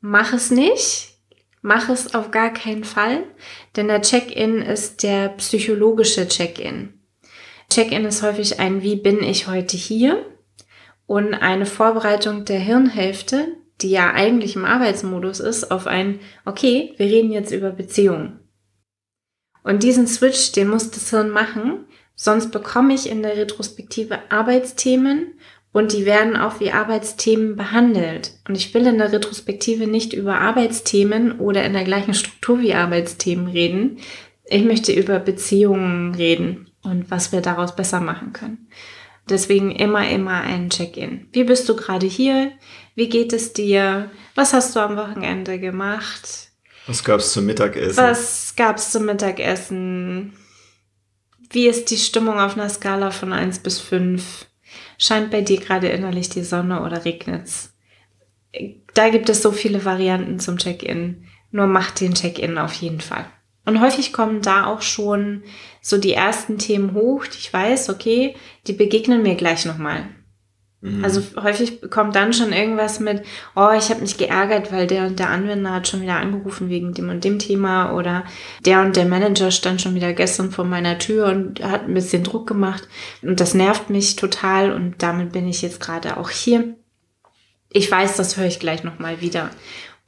Mach 0.00 0.32
es 0.32 0.50
nicht. 0.50 1.14
Mach 1.60 1.88
es 1.88 2.14
auf 2.14 2.30
gar 2.30 2.52
keinen 2.52 2.84
Fall, 2.84 3.24
denn 3.74 3.88
der 3.88 4.02
Check-in 4.02 4.62
ist 4.62 5.02
der 5.02 5.30
psychologische 5.30 6.28
Check-in. 6.28 6.97
Check-in 7.70 8.04
ist 8.06 8.22
häufig 8.22 8.60
ein 8.60 8.82
Wie 8.82 8.96
bin 8.96 9.22
ich 9.22 9.46
heute 9.46 9.76
hier? 9.76 10.24
Und 11.06 11.34
eine 11.34 11.66
Vorbereitung 11.66 12.44
der 12.44 12.58
Hirnhälfte, 12.58 13.48
die 13.80 13.90
ja 13.90 14.12
eigentlich 14.12 14.56
im 14.56 14.64
Arbeitsmodus 14.64 15.40
ist, 15.40 15.70
auf 15.70 15.86
ein 15.86 16.20
Okay, 16.44 16.94
wir 16.96 17.06
reden 17.06 17.30
jetzt 17.30 17.52
über 17.52 17.70
Beziehungen. 17.70 18.40
Und 19.62 19.82
diesen 19.82 20.06
Switch, 20.06 20.52
den 20.52 20.68
muss 20.68 20.90
das 20.90 21.10
Hirn 21.10 21.30
machen, 21.30 21.84
sonst 22.14 22.50
bekomme 22.50 22.94
ich 22.94 23.08
in 23.08 23.22
der 23.22 23.36
Retrospektive 23.36 24.18
Arbeitsthemen 24.30 25.34
und 25.72 25.92
die 25.92 26.06
werden 26.06 26.36
auch 26.36 26.60
wie 26.60 26.72
Arbeitsthemen 26.72 27.56
behandelt. 27.56 28.32
Und 28.48 28.56
ich 28.56 28.72
will 28.72 28.86
in 28.86 28.98
der 28.98 29.12
Retrospektive 29.12 29.86
nicht 29.86 30.14
über 30.14 30.40
Arbeitsthemen 30.40 31.38
oder 31.38 31.64
in 31.64 31.74
der 31.74 31.84
gleichen 31.84 32.14
Struktur 32.14 32.60
wie 32.60 32.74
Arbeitsthemen 32.74 33.48
reden. 33.48 33.98
Ich 34.46 34.64
möchte 34.64 34.92
über 34.92 35.18
Beziehungen 35.18 36.14
reden. 36.14 36.67
Und 36.82 37.10
was 37.10 37.32
wir 37.32 37.40
daraus 37.40 37.74
besser 37.74 38.00
machen 38.00 38.32
können. 38.32 38.68
Deswegen 39.28 39.70
immer, 39.70 40.08
immer 40.08 40.40
ein 40.40 40.70
Check-in. 40.70 41.28
Wie 41.32 41.44
bist 41.44 41.68
du 41.68 41.76
gerade 41.76 42.06
hier? 42.06 42.52
Wie 42.94 43.08
geht 43.08 43.32
es 43.32 43.52
dir? 43.52 44.10
Was 44.34 44.54
hast 44.54 44.74
du 44.74 44.80
am 44.80 44.96
Wochenende 44.96 45.58
gemacht? 45.58 46.48
Was 46.86 47.04
gab 47.04 47.20
es 47.20 47.32
zum 47.32 47.44
Mittagessen? 47.44 47.96
Was 47.98 48.54
gab 48.56 48.78
es 48.78 48.90
zum 48.90 49.04
Mittagessen? 49.04 50.32
Wie 51.50 51.66
ist 51.66 51.90
die 51.90 51.98
Stimmung 51.98 52.40
auf 52.40 52.56
einer 52.56 52.68
Skala 52.68 53.10
von 53.10 53.32
1 53.32 53.58
bis 53.58 53.78
5? 53.78 54.46
Scheint 54.96 55.30
bei 55.30 55.42
dir 55.42 55.60
gerade 55.60 55.88
innerlich 55.88 56.30
die 56.30 56.42
Sonne 56.42 56.82
oder 56.82 57.04
regnet's? 57.04 57.74
Da 58.94 59.10
gibt 59.10 59.28
es 59.28 59.42
so 59.42 59.52
viele 59.52 59.84
Varianten 59.84 60.40
zum 60.40 60.56
Check-in. 60.56 61.26
Nur 61.50 61.66
mach 61.66 61.90
den 61.90 62.14
Check-in 62.14 62.58
auf 62.58 62.72
jeden 62.74 63.00
Fall. 63.00 63.26
Und 63.68 63.82
häufig 63.82 64.14
kommen 64.14 64.40
da 64.40 64.64
auch 64.64 64.80
schon 64.80 65.42
so 65.82 65.98
die 65.98 66.14
ersten 66.14 66.56
Themen 66.56 66.94
hoch, 66.94 67.26
die 67.26 67.36
ich 67.36 67.52
weiß, 67.52 67.90
okay, 67.90 68.34
die 68.66 68.72
begegnen 68.72 69.22
mir 69.22 69.34
gleich 69.34 69.66
nochmal. 69.66 70.06
Mhm. 70.80 71.04
Also 71.04 71.20
häufig 71.36 71.90
kommt 71.90 72.16
dann 72.16 72.32
schon 72.32 72.54
irgendwas 72.54 72.98
mit, 72.98 73.22
oh, 73.54 73.68
ich 73.76 73.90
habe 73.90 74.00
mich 74.00 74.16
geärgert, 74.16 74.72
weil 74.72 74.86
der 74.86 75.06
und 75.06 75.18
der 75.18 75.28
Anwender 75.28 75.74
hat 75.74 75.86
schon 75.86 76.00
wieder 76.00 76.16
angerufen 76.16 76.70
wegen 76.70 76.94
dem 76.94 77.10
und 77.10 77.24
dem 77.24 77.38
Thema 77.38 77.92
oder 77.92 78.24
der 78.64 78.80
und 78.80 78.96
der 78.96 79.04
Manager 79.04 79.50
stand 79.50 79.82
schon 79.82 79.94
wieder 79.94 80.14
gestern 80.14 80.50
vor 80.50 80.64
meiner 80.64 80.96
Tür 80.96 81.26
und 81.26 81.62
hat 81.62 81.82
ein 81.82 81.94
bisschen 81.94 82.24
Druck 82.24 82.46
gemacht 82.46 82.88
und 83.20 83.38
das 83.38 83.52
nervt 83.52 83.90
mich 83.90 84.16
total 84.16 84.72
und 84.72 85.02
damit 85.02 85.32
bin 85.32 85.46
ich 85.46 85.60
jetzt 85.60 85.80
gerade 85.80 86.16
auch 86.16 86.30
hier. 86.30 86.74
Ich 87.70 87.90
weiß, 87.90 88.16
das 88.16 88.38
höre 88.38 88.46
ich 88.46 88.60
gleich 88.60 88.82
nochmal 88.82 89.20
wieder. 89.20 89.50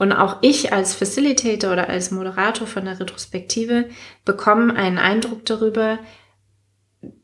Und 0.01 0.13
auch 0.13 0.39
ich 0.41 0.73
als 0.73 0.95
Facilitator 0.95 1.75
oder 1.75 1.91
als 1.91 2.11
Moderator 2.11 2.67
von 2.67 2.87
der 2.87 2.99
Retrospektive 2.99 3.85
bekomme 4.25 4.75
einen 4.75 4.97
Eindruck 4.97 5.45
darüber, 5.45 5.99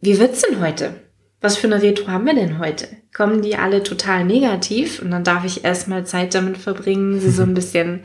wie 0.02 0.18
wird's 0.18 0.42
denn 0.42 0.60
heute? 0.60 0.92
Was 1.40 1.56
für 1.56 1.68
eine 1.68 1.80
Retro 1.80 2.08
haben 2.08 2.26
wir 2.26 2.34
denn 2.34 2.58
heute? 2.58 2.86
Kommen 3.14 3.40
die 3.40 3.56
alle 3.56 3.82
total 3.82 4.26
negativ? 4.26 5.00
Und 5.00 5.10
dann 5.10 5.24
darf 5.24 5.46
ich 5.46 5.64
erstmal 5.64 6.04
Zeit 6.04 6.34
damit 6.34 6.58
verbringen, 6.58 7.18
sie 7.18 7.30
so 7.30 7.44
ein 7.44 7.54
bisschen 7.54 8.02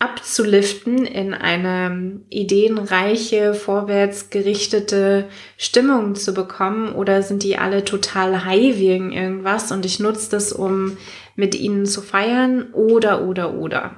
abzuliften 0.00 1.04
in 1.04 1.34
eine 1.34 2.22
ideenreiche, 2.30 3.52
vorwärtsgerichtete 3.52 5.28
Stimmung 5.58 6.14
zu 6.16 6.32
bekommen? 6.32 6.94
Oder 6.94 7.22
sind 7.22 7.42
die 7.44 7.58
alle 7.58 7.84
total 7.84 8.44
high 8.44 8.78
wegen 8.78 9.12
irgendwas 9.12 9.70
und 9.70 9.84
ich 9.84 10.00
nutze 10.00 10.30
das, 10.30 10.52
um 10.52 10.96
mit 11.36 11.54
ihnen 11.54 11.84
zu 11.86 12.00
feiern? 12.00 12.72
Oder, 12.72 13.26
oder, 13.26 13.54
oder. 13.54 13.94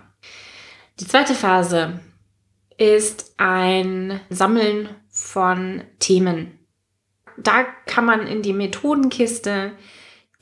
Die 0.98 1.06
zweite 1.06 1.34
Phase 1.34 2.00
ist 2.76 3.34
ein 3.36 4.20
Sammeln 4.28 4.88
von 5.08 5.82
Themen. 6.00 6.58
Da 7.38 7.64
kann 7.86 8.04
man 8.04 8.26
in 8.26 8.42
die 8.42 8.52
Methodenkiste 8.52 9.72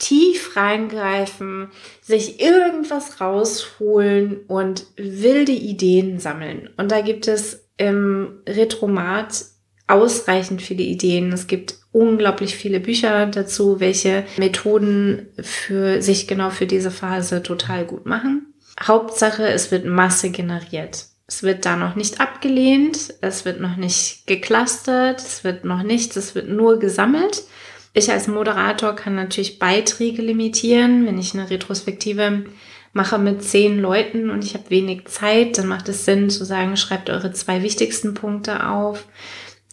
tief 0.01 0.55
reingreifen, 0.55 1.69
sich 2.01 2.41
irgendwas 2.41 3.21
rausholen 3.21 4.39
und 4.47 4.87
wilde 4.97 5.51
Ideen 5.51 6.19
sammeln. 6.19 6.69
Und 6.75 6.91
da 6.91 7.01
gibt 7.01 7.27
es 7.27 7.69
im 7.77 8.41
Retromat 8.49 9.45
ausreichend 9.87 10.61
viele 10.61 10.83
Ideen. 10.83 11.31
Es 11.31 11.45
gibt 11.45 11.75
unglaublich 11.91 12.55
viele 12.55 12.79
Bücher 12.79 13.27
dazu, 13.27 13.79
welche 13.79 14.23
Methoden 14.37 15.27
für 15.39 16.01
sich 16.01 16.27
genau 16.27 16.49
für 16.49 16.65
diese 16.65 16.91
Phase 16.91 17.43
total 17.43 17.85
gut 17.85 18.07
machen. 18.07 18.53
Hauptsache, 18.81 19.47
es 19.47 19.69
wird 19.69 19.85
Masse 19.85 20.31
generiert. 20.31 21.05
Es 21.27 21.43
wird 21.43 21.65
da 21.65 21.75
noch 21.75 21.95
nicht 21.95 22.19
abgelehnt, 22.19 23.13
es 23.21 23.45
wird 23.45 23.61
noch 23.61 23.77
nicht 23.77 24.25
geclustert, 24.25 25.19
es 25.19 25.43
wird 25.43 25.63
noch 25.63 25.83
nichts, 25.83 26.15
es 26.15 26.33
wird 26.33 26.49
nur 26.49 26.79
gesammelt. 26.79 27.43
Ich 27.93 28.09
als 28.11 28.27
Moderator 28.27 28.95
kann 28.95 29.15
natürlich 29.15 29.59
Beiträge 29.59 30.21
limitieren. 30.21 31.05
Wenn 31.05 31.17
ich 31.17 31.33
eine 31.33 31.49
Retrospektive 31.49 32.45
mache 32.93 33.17
mit 33.17 33.43
zehn 33.43 33.79
Leuten 33.79 34.29
und 34.29 34.43
ich 34.43 34.53
habe 34.53 34.69
wenig 34.69 35.05
Zeit, 35.05 35.57
dann 35.57 35.67
macht 35.67 35.89
es 35.89 36.05
Sinn 36.05 36.29
zu 36.29 36.45
sagen, 36.45 36.77
schreibt 36.77 37.09
eure 37.09 37.31
zwei 37.31 37.63
wichtigsten 37.63 38.13
Punkte 38.13 38.67
auf. 38.67 39.05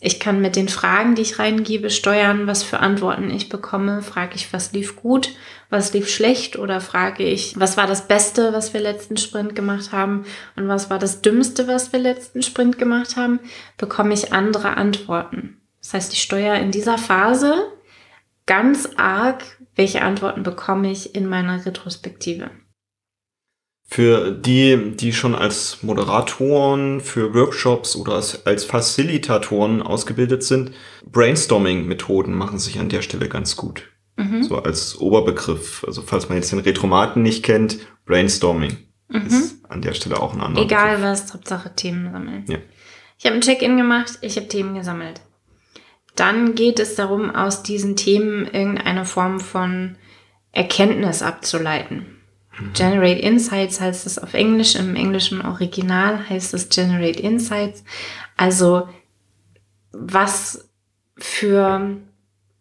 Ich 0.00 0.20
kann 0.20 0.40
mit 0.40 0.54
den 0.54 0.68
Fragen, 0.68 1.16
die 1.16 1.22
ich 1.22 1.40
reingebe, 1.40 1.90
steuern, 1.90 2.46
was 2.46 2.62
für 2.62 2.78
Antworten 2.78 3.30
ich 3.30 3.48
bekomme. 3.48 4.02
Frage 4.02 4.36
ich, 4.36 4.52
was 4.52 4.72
lief 4.72 4.94
gut, 4.94 5.30
was 5.70 5.92
lief 5.92 6.08
schlecht 6.08 6.56
oder 6.56 6.80
frage 6.80 7.24
ich, 7.24 7.58
was 7.58 7.76
war 7.76 7.88
das 7.88 8.06
Beste, 8.06 8.52
was 8.52 8.72
wir 8.72 8.80
letzten 8.80 9.16
Sprint 9.16 9.56
gemacht 9.56 9.90
haben 9.90 10.24
und 10.54 10.68
was 10.68 10.88
war 10.88 11.00
das 11.00 11.20
Dümmste, 11.20 11.66
was 11.66 11.92
wir 11.92 11.98
letzten 11.98 12.42
Sprint 12.42 12.78
gemacht 12.78 13.16
haben, 13.16 13.40
bekomme 13.76 14.14
ich 14.14 14.32
andere 14.32 14.76
Antworten. 14.76 15.60
Das 15.80 15.94
heißt, 15.94 16.12
ich 16.12 16.22
steuere 16.22 16.60
in 16.60 16.70
dieser 16.70 16.98
Phase 16.98 17.72
ganz 18.48 18.88
arg, 18.96 19.44
welche 19.76 20.02
Antworten 20.02 20.42
bekomme 20.42 20.90
ich 20.90 21.14
in 21.14 21.28
meiner 21.28 21.64
Retrospektive. 21.64 22.50
Für 23.90 24.32
die, 24.32 24.96
die 24.96 25.12
schon 25.12 25.34
als 25.34 25.82
Moderatoren 25.82 27.00
für 27.00 27.32
Workshops 27.32 27.94
oder 27.94 28.14
als, 28.14 28.44
als 28.44 28.64
Facilitatoren 28.64 29.80
ausgebildet 29.80 30.42
sind, 30.42 30.72
Brainstorming-Methoden 31.06 32.34
machen 32.34 32.58
sich 32.58 32.80
an 32.80 32.90
der 32.90 33.02
Stelle 33.02 33.28
ganz 33.28 33.56
gut. 33.56 33.84
Mhm. 34.16 34.42
So 34.42 34.58
als 34.58 34.98
Oberbegriff. 34.98 35.84
Also 35.86 36.02
falls 36.02 36.28
man 36.28 36.36
jetzt 36.36 36.52
den 36.52 36.58
Retromaten 36.58 37.22
nicht 37.22 37.44
kennt, 37.44 37.78
Brainstorming 38.04 38.76
mhm. 39.08 39.26
ist 39.26 39.64
an 39.70 39.80
der 39.80 39.94
Stelle 39.94 40.20
auch 40.20 40.34
ein 40.34 40.40
anderer 40.40 40.64
Egal 40.64 40.96
Begriff. 40.96 41.12
was, 41.12 41.32
Hauptsache 41.32 41.74
Themen 41.74 42.12
sammeln. 42.12 42.44
Ja. 42.48 42.58
Ich 43.18 43.26
habe 43.26 43.36
ein 43.36 43.40
Check-in 43.40 43.76
gemacht, 43.76 44.18
ich 44.20 44.36
habe 44.36 44.48
Themen 44.48 44.74
gesammelt. 44.74 45.22
Dann 46.18 46.54
geht 46.54 46.80
es 46.80 46.96
darum, 46.96 47.34
aus 47.34 47.62
diesen 47.62 47.94
Themen 47.94 48.46
irgendeine 48.46 49.04
Form 49.04 49.38
von 49.38 49.96
Erkenntnis 50.52 51.22
abzuleiten. 51.22 52.18
Generate 52.74 53.20
Insights 53.20 53.80
heißt 53.80 54.04
es 54.04 54.18
auf 54.18 54.34
Englisch, 54.34 54.74
im 54.74 54.96
englischen 54.96 55.42
Original 55.42 56.28
heißt 56.28 56.54
es 56.54 56.68
Generate 56.70 57.20
Insights. 57.20 57.84
Also 58.36 58.88
was 59.92 60.68
für 61.16 61.98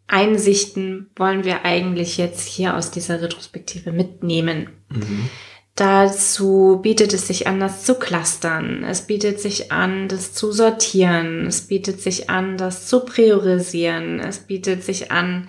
Einsichten 0.05 1.09
wollen 1.15 1.43
wir 1.43 1.65
eigentlich 1.65 2.17
jetzt 2.17 2.47
hier 2.47 2.77
aus 2.77 2.91
dieser 2.91 3.21
Retrospektive 3.21 3.91
mitnehmen? 3.91 4.69
Mhm. 4.89 5.29
Dazu 5.77 6.79
bietet 6.81 7.13
es 7.13 7.27
sich 7.27 7.45
an, 7.45 7.59
das 7.59 7.83
zu 7.83 7.99
clustern. 7.99 8.83
Es 8.83 9.03
bietet 9.03 9.39
sich 9.39 9.71
an, 9.71 10.07
das 10.07 10.33
zu 10.33 10.51
sortieren. 10.51 11.45
Es 11.45 11.61
bietet 11.61 12.01
sich 12.01 12.31
an, 12.31 12.57
das 12.57 12.87
zu 12.87 13.01
priorisieren. 13.01 14.19
Es 14.19 14.39
bietet 14.39 14.83
sich 14.83 15.11
an, 15.11 15.47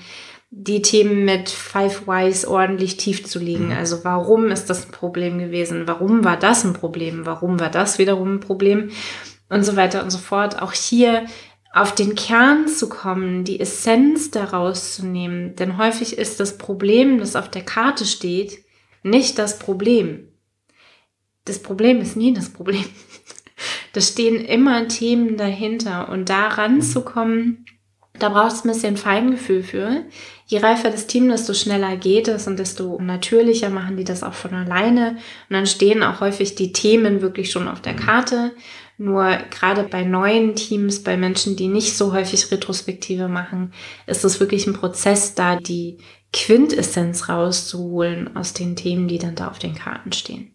die 0.50 0.82
Themen 0.82 1.24
mit 1.24 1.48
Five 1.48 2.06
Whys 2.06 2.44
ordentlich 2.44 2.98
tief 2.98 3.24
zu 3.24 3.38
liegen. 3.38 3.68
Mhm. 3.68 3.78
Also 3.78 4.04
warum 4.04 4.50
ist 4.50 4.68
das 4.68 4.84
ein 4.84 4.92
Problem 4.92 5.38
gewesen? 5.38 5.84
Warum 5.86 6.22
war 6.24 6.36
das 6.36 6.62
ein 6.62 6.74
Problem? 6.74 7.24
Warum 7.24 7.58
war 7.58 7.70
das 7.70 7.98
wiederum 7.98 8.34
ein 8.34 8.40
Problem? 8.40 8.90
Und 9.48 9.62
so 9.64 9.76
weiter 9.76 10.02
und 10.02 10.10
so 10.10 10.18
fort. 10.18 10.60
Auch 10.60 10.74
hier 10.74 11.24
auf 11.72 11.94
den 11.94 12.14
Kern 12.16 12.68
zu 12.68 12.90
kommen, 12.90 13.44
die 13.44 13.60
Essenz 13.60 14.30
daraus 14.30 14.94
zu 14.94 15.06
nehmen. 15.06 15.56
Denn 15.56 15.78
häufig 15.78 16.18
ist 16.18 16.38
das 16.38 16.58
Problem, 16.58 17.18
das 17.18 17.34
auf 17.34 17.50
der 17.50 17.64
Karte 17.64 18.04
steht, 18.04 18.67
nicht 19.02 19.38
das 19.38 19.58
Problem. 19.58 20.28
Das 21.44 21.60
Problem 21.60 22.00
ist 22.00 22.16
nie 22.16 22.32
das 22.32 22.50
Problem. 22.50 22.84
Da 23.94 24.02
stehen 24.02 24.44
immer 24.44 24.86
Themen 24.86 25.36
dahinter. 25.36 26.10
Und 26.10 26.28
da 26.28 26.48
ranzukommen, 26.48 27.64
da 28.18 28.28
braucht 28.28 28.52
es 28.52 28.64
ein 28.64 28.72
bisschen 28.72 28.96
Feingefühl 28.96 29.62
für. 29.62 30.04
Je 30.46 30.58
reifer 30.58 30.90
das 30.90 31.06
Team, 31.06 31.28
desto 31.28 31.54
schneller 31.54 31.96
geht 31.96 32.28
es 32.28 32.46
und 32.46 32.58
desto 32.58 33.00
natürlicher 33.00 33.70
machen 33.70 33.96
die 33.96 34.04
das 34.04 34.22
auch 34.22 34.34
von 34.34 34.54
alleine. 34.54 35.12
Und 35.48 35.54
dann 35.54 35.66
stehen 35.66 36.02
auch 36.02 36.20
häufig 36.20 36.54
die 36.54 36.72
Themen 36.72 37.22
wirklich 37.22 37.50
schon 37.50 37.66
auf 37.66 37.80
der 37.80 37.94
Karte. 37.94 38.52
Nur 38.98 39.38
gerade 39.50 39.84
bei 39.84 40.02
neuen 40.02 40.56
Teams, 40.56 41.04
bei 41.04 41.16
Menschen, 41.16 41.54
die 41.54 41.68
nicht 41.68 41.96
so 41.96 42.12
häufig 42.12 42.50
Retrospektive 42.50 43.28
machen, 43.28 43.72
ist 44.06 44.24
es 44.24 44.40
wirklich 44.40 44.66
ein 44.66 44.74
Prozess, 44.74 45.34
da 45.34 45.56
die 45.56 45.98
Quintessenz 46.32 47.28
rauszuholen 47.28 48.36
aus 48.36 48.52
den 48.52 48.76
Themen, 48.76 49.08
die 49.08 49.18
dann 49.18 49.34
da 49.34 49.48
auf 49.48 49.58
den 49.58 49.74
Karten 49.74 50.12
stehen. 50.12 50.54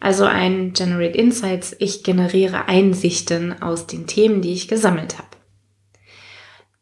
Also 0.00 0.24
ein 0.24 0.74
Generate 0.74 1.18
Insights, 1.18 1.74
ich 1.78 2.04
generiere 2.04 2.68
Einsichten 2.68 3.60
aus 3.62 3.86
den 3.86 4.06
Themen, 4.06 4.42
die 4.42 4.52
ich 4.52 4.68
gesammelt 4.68 5.18
habe. 5.18 5.28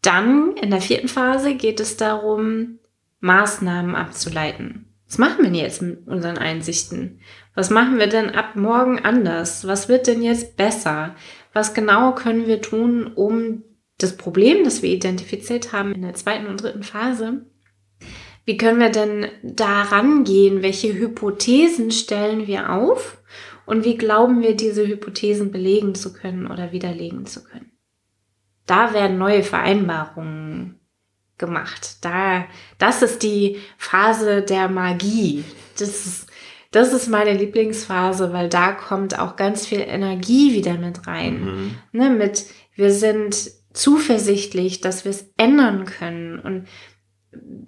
Dann 0.02 0.54
in 0.56 0.70
der 0.70 0.80
vierten 0.80 1.08
Phase 1.08 1.54
geht 1.54 1.80
es 1.80 1.96
darum, 1.96 2.78
Maßnahmen 3.20 3.94
abzuleiten. 3.94 4.92
Was 5.08 5.18
machen 5.18 5.38
wir 5.38 5.44
denn 5.44 5.54
jetzt 5.54 5.82
mit 5.82 6.06
unseren 6.06 6.36
Einsichten? 6.36 7.20
Was 7.54 7.70
machen 7.70 7.98
wir 7.98 8.08
denn 8.08 8.30
ab 8.30 8.56
morgen 8.56 8.98
anders? 9.04 9.66
Was 9.66 9.88
wird 9.88 10.06
denn 10.06 10.20
jetzt 10.22 10.56
besser? 10.56 11.14
Was 11.52 11.74
genau 11.74 12.14
können 12.14 12.46
wir 12.46 12.60
tun, 12.60 13.06
um 13.14 13.62
das 13.98 14.16
Problem, 14.16 14.64
das 14.64 14.82
wir 14.82 14.90
identifiziert 14.90 15.72
haben 15.72 15.92
in 15.92 16.02
der 16.02 16.14
zweiten 16.14 16.46
und 16.46 16.62
dritten 16.62 16.82
Phase, 16.82 17.46
wie 18.46 18.56
können 18.56 18.80
wir 18.80 18.90
denn 18.90 19.26
da 19.42 19.82
rangehen? 19.82 20.62
Welche 20.62 20.94
Hypothesen 20.94 21.90
stellen 21.90 22.46
wir 22.46 22.70
auf? 22.70 23.18
Und 23.66 23.84
wie 23.84 23.98
glauben 23.98 24.40
wir, 24.40 24.54
diese 24.54 24.86
Hypothesen 24.86 25.50
belegen 25.50 25.96
zu 25.96 26.12
können 26.12 26.46
oder 26.46 26.70
widerlegen 26.70 27.26
zu 27.26 27.42
können? 27.42 27.72
Da 28.64 28.94
werden 28.94 29.18
neue 29.18 29.42
Vereinbarungen 29.42 30.78
gemacht. 31.38 31.98
Da, 32.02 32.46
das 32.78 33.02
ist 33.02 33.24
die 33.24 33.58
Phase 33.76 34.42
der 34.42 34.68
Magie. 34.68 35.44
Das 35.78 36.06
ist, 36.06 36.26
das 36.70 36.92
ist 36.92 37.08
meine 37.08 37.32
Lieblingsphase, 37.32 38.32
weil 38.32 38.48
da 38.48 38.70
kommt 38.70 39.18
auch 39.18 39.34
ganz 39.34 39.66
viel 39.66 39.80
Energie 39.80 40.54
wieder 40.54 40.74
mit 40.74 41.08
rein. 41.08 41.44
Mhm. 41.44 41.74
Ne, 41.90 42.10
mit, 42.10 42.46
wir 42.76 42.92
sind 42.92 43.50
zuversichtlich, 43.72 44.80
dass 44.80 45.04
wir 45.04 45.10
es 45.10 45.32
ändern 45.36 45.84
können. 45.84 46.38
Und 46.38 46.68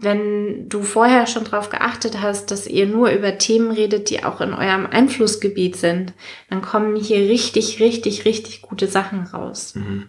wenn 0.01 0.69
du 0.69 0.83
vorher 0.83 1.27
schon 1.27 1.45
darauf 1.45 1.71
geachtet 1.71 2.21
hast, 2.21 2.51
dass 2.51 2.67
ihr 2.67 2.87
nur 2.87 3.11
über 3.11 3.39
Themen 3.39 3.71
redet, 3.71 4.11
die 4.11 4.25
auch 4.25 4.41
in 4.41 4.55
eurem 4.55 4.87
Einflussgebiet 4.87 5.77
sind, 5.77 6.13
dann 6.51 6.63
kommen 6.63 6.97
hier 6.97 7.29
richtig, 7.29 7.81
richtig, 7.81 8.25
richtig 8.25 8.63
gute 8.63 8.87
Sachen 8.87 9.23
raus. 9.23 9.75
Mhm. 9.75 10.09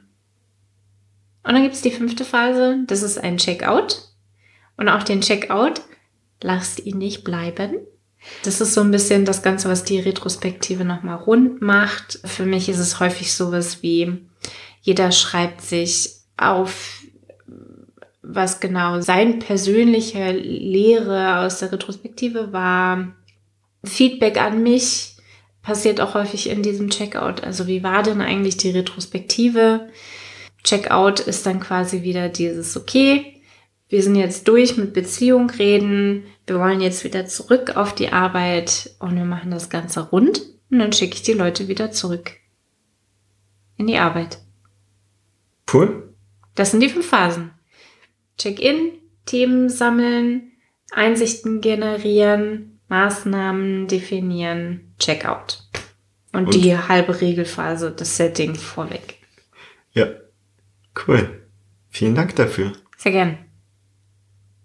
Und 1.43 1.53
dann 1.53 1.63
gibt 1.63 1.75
es 1.75 1.81
die 1.81 1.91
fünfte 1.91 2.25
Phase, 2.25 2.83
das 2.85 3.01
ist 3.01 3.17
ein 3.17 3.37
Checkout. 3.37 4.03
Und 4.77 4.89
auch 4.89 5.03
den 5.03 5.21
Checkout, 5.21 5.81
lasst 6.41 6.85
ihn 6.85 6.97
nicht 6.97 7.23
bleiben. 7.23 7.77
Das 8.43 8.61
ist 8.61 8.73
so 8.73 8.81
ein 8.81 8.91
bisschen 8.91 9.25
das 9.25 9.41
Ganze, 9.41 9.69
was 9.69 9.83
die 9.83 9.99
Retrospektive 9.99 10.85
nochmal 10.85 11.17
rund 11.17 11.61
macht. 11.61 12.19
Für 12.25 12.45
mich 12.45 12.69
ist 12.69 12.79
es 12.79 12.99
häufig 12.99 13.33
sowas 13.33 13.81
wie, 13.81 14.25
jeder 14.81 15.11
schreibt 15.11 15.61
sich 15.61 16.15
auf, 16.37 16.98
was 18.31 18.59
genau 18.59 19.01
sein 19.01 19.39
persönlicher 19.39 20.31
Lehre 20.33 21.39
aus 21.39 21.59
der 21.59 21.71
Retrospektive 21.71 22.53
war. 22.53 23.15
Feedback 23.83 24.39
an 24.39 24.61
mich 24.61 25.15
passiert 25.61 25.99
auch 25.99 26.13
häufig 26.13 26.49
in 26.49 26.61
diesem 26.61 26.89
Checkout. 26.89 27.43
Also 27.43 27.67
wie 27.67 27.83
war 27.83 28.03
denn 28.03 28.21
eigentlich 28.21 28.57
die 28.57 28.69
Retrospektive? 28.69 29.89
Checkout 30.63 31.19
ist 31.19 31.45
dann 31.45 31.59
quasi 31.59 32.03
wieder 32.03 32.29
dieses, 32.29 32.77
okay, 32.77 33.41
wir 33.87 34.03
sind 34.03 34.15
jetzt 34.15 34.47
durch 34.47 34.77
mit 34.77 34.93
Beziehung 34.93 35.49
reden, 35.49 36.25
wir 36.45 36.59
wollen 36.59 36.81
jetzt 36.81 37.03
wieder 37.03 37.25
zurück 37.25 37.75
auf 37.75 37.95
die 37.95 38.09
Arbeit 38.09 38.91
und 38.99 39.15
wir 39.15 39.25
machen 39.25 39.51
das 39.51 39.69
Ganze 39.69 40.01
rund 40.01 40.41
und 40.69 40.79
dann 40.79 40.93
schicke 40.93 41.15
ich 41.15 41.23
die 41.23 41.33
Leute 41.33 41.67
wieder 41.67 41.91
zurück 41.91 42.33
in 43.77 43.87
die 43.87 43.97
Arbeit. 43.97 44.39
Cool. 45.71 46.13
Das 46.55 46.71
sind 46.71 46.81
die 46.81 46.89
fünf 46.89 47.07
Phasen. 47.07 47.51
Check-in, 48.39 48.93
Themen 49.25 49.69
sammeln, 49.69 50.53
Einsichten 50.91 51.61
generieren, 51.61 52.79
Maßnahmen 52.87 53.87
definieren, 53.87 54.95
Checkout. 54.97 55.63
Und, 56.31 56.45
und 56.45 56.55
die 56.55 56.75
halbe 56.75 57.21
Regelphase, 57.21 57.91
das 57.91 58.17
Setting 58.17 58.55
vorweg. 58.55 59.17
Ja, 59.91 60.07
cool. 61.07 61.47
Vielen 61.89 62.15
Dank 62.15 62.35
dafür. 62.35 62.73
Sehr 62.97 63.11
gern. 63.11 63.37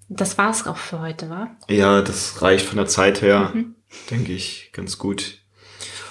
Das 0.08 0.36
war's 0.38 0.66
auch 0.66 0.76
für 0.76 1.00
heute, 1.00 1.30
wa? 1.30 1.56
Ja, 1.68 2.02
das 2.02 2.42
reicht 2.42 2.66
von 2.66 2.76
der 2.76 2.86
Zeit 2.86 3.22
her, 3.22 3.50
mhm. 3.54 3.74
denke 4.10 4.32
ich, 4.32 4.70
ganz 4.72 4.98
gut. 4.98 5.38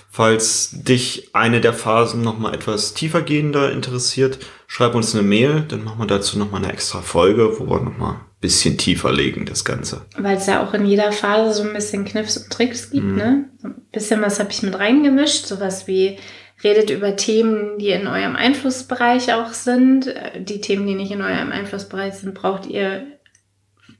Falls 0.10 0.72
dich 0.72 1.34
eine 1.34 1.62
der 1.62 1.74
Phasen 1.74 2.22
nochmal 2.22 2.54
etwas 2.54 2.94
tiefergehender 2.94 3.72
interessiert, 3.72 4.40
schreib 4.74 4.96
uns 4.96 5.14
eine 5.14 5.22
Mail, 5.22 5.66
dann 5.68 5.84
machen 5.84 6.00
wir 6.00 6.08
dazu 6.08 6.40
nochmal 6.40 6.64
eine 6.64 6.74
extra 6.74 7.04
Folge, 7.04 7.60
wo 7.60 7.70
wir 7.70 7.80
nochmal 7.80 8.14
ein 8.14 8.22
bisschen 8.42 8.76
tiefer 8.76 9.12
legen, 9.12 9.46
das 9.46 9.64
Ganze. 9.64 10.08
Weil 10.18 10.38
es 10.38 10.48
ja 10.48 10.66
auch 10.66 10.74
in 10.74 10.88
jeder 10.88 11.12
Phase 11.12 11.54
so 11.54 11.68
ein 11.68 11.76
bisschen 11.76 12.06
Kniffs 12.06 12.38
und 12.38 12.50
Tricks 12.50 12.90
gibt, 12.90 13.06
mhm. 13.06 13.16
ne? 13.16 13.50
So 13.62 13.68
ein 13.68 13.76
bisschen 13.92 14.22
was 14.24 14.40
habe 14.40 14.50
ich 14.50 14.64
mit 14.64 14.74
reingemischt, 14.74 15.46
sowas 15.46 15.86
wie 15.86 16.18
redet 16.64 16.90
über 16.90 17.16
Themen, 17.16 17.78
die 17.78 17.90
in 17.90 18.08
eurem 18.08 18.36
Einflussbereich 18.36 19.32
auch 19.36 19.54
sind. 19.54 20.12
Die 20.40 20.60
Themen, 20.60 20.88
die 20.88 20.96
nicht 20.96 21.12
in 21.12 21.22
eurem 21.22 21.52
Einflussbereich 21.52 22.16
sind, 22.16 22.34
braucht 22.34 22.66
ihr 22.66 23.06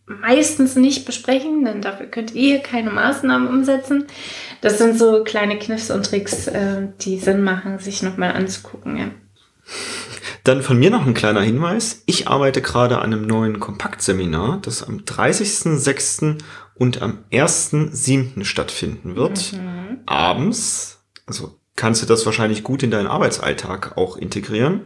meistens 0.08 0.76
nicht 0.76 1.06
besprechen, 1.06 1.66
denn 1.66 1.82
dafür 1.82 2.08
könnt 2.08 2.34
ihr 2.34 2.60
keine 2.60 2.90
Maßnahmen 2.90 3.48
umsetzen. 3.48 4.08
Das 4.62 4.80
sind 4.80 4.98
so 4.98 5.24
kleine 5.24 5.60
Kniffs 5.60 5.92
und 5.92 6.08
Tricks, 6.08 6.48
äh, 6.48 6.88
die 7.02 7.20
Sinn 7.20 7.44
machen, 7.44 7.78
sich 7.78 8.02
nochmal 8.02 8.32
anzugucken. 8.32 8.98
Ja. 8.98 9.12
Dann 10.44 10.62
von 10.62 10.78
mir 10.78 10.90
noch 10.90 11.06
ein 11.06 11.14
kleiner 11.14 11.42
Hinweis. 11.42 12.04
Ich 12.06 12.28
arbeite 12.28 12.62
gerade 12.62 13.00
an 13.00 13.14
einem 13.14 13.26
neuen 13.26 13.60
Kompaktseminar, 13.60 14.60
das 14.62 14.84
am 14.84 15.00
30.06. 15.00 16.40
und 16.76 17.02
am 17.02 17.20
1.07. 17.32 18.44
stattfinden 18.44 19.16
wird. 19.16 19.54
Mhm. 19.54 20.00
Abends. 20.06 21.04
Also 21.26 21.58
kannst 21.78 22.02
du 22.02 22.06
das 22.06 22.26
wahrscheinlich 22.26 22.64
gut 22.64 22.84
in 22.84 22.92
deinen 22.92 23.08
Arbeitsalltag 23.08 23.98
auch 23.98 24.18
integrieren. 24.18 24.82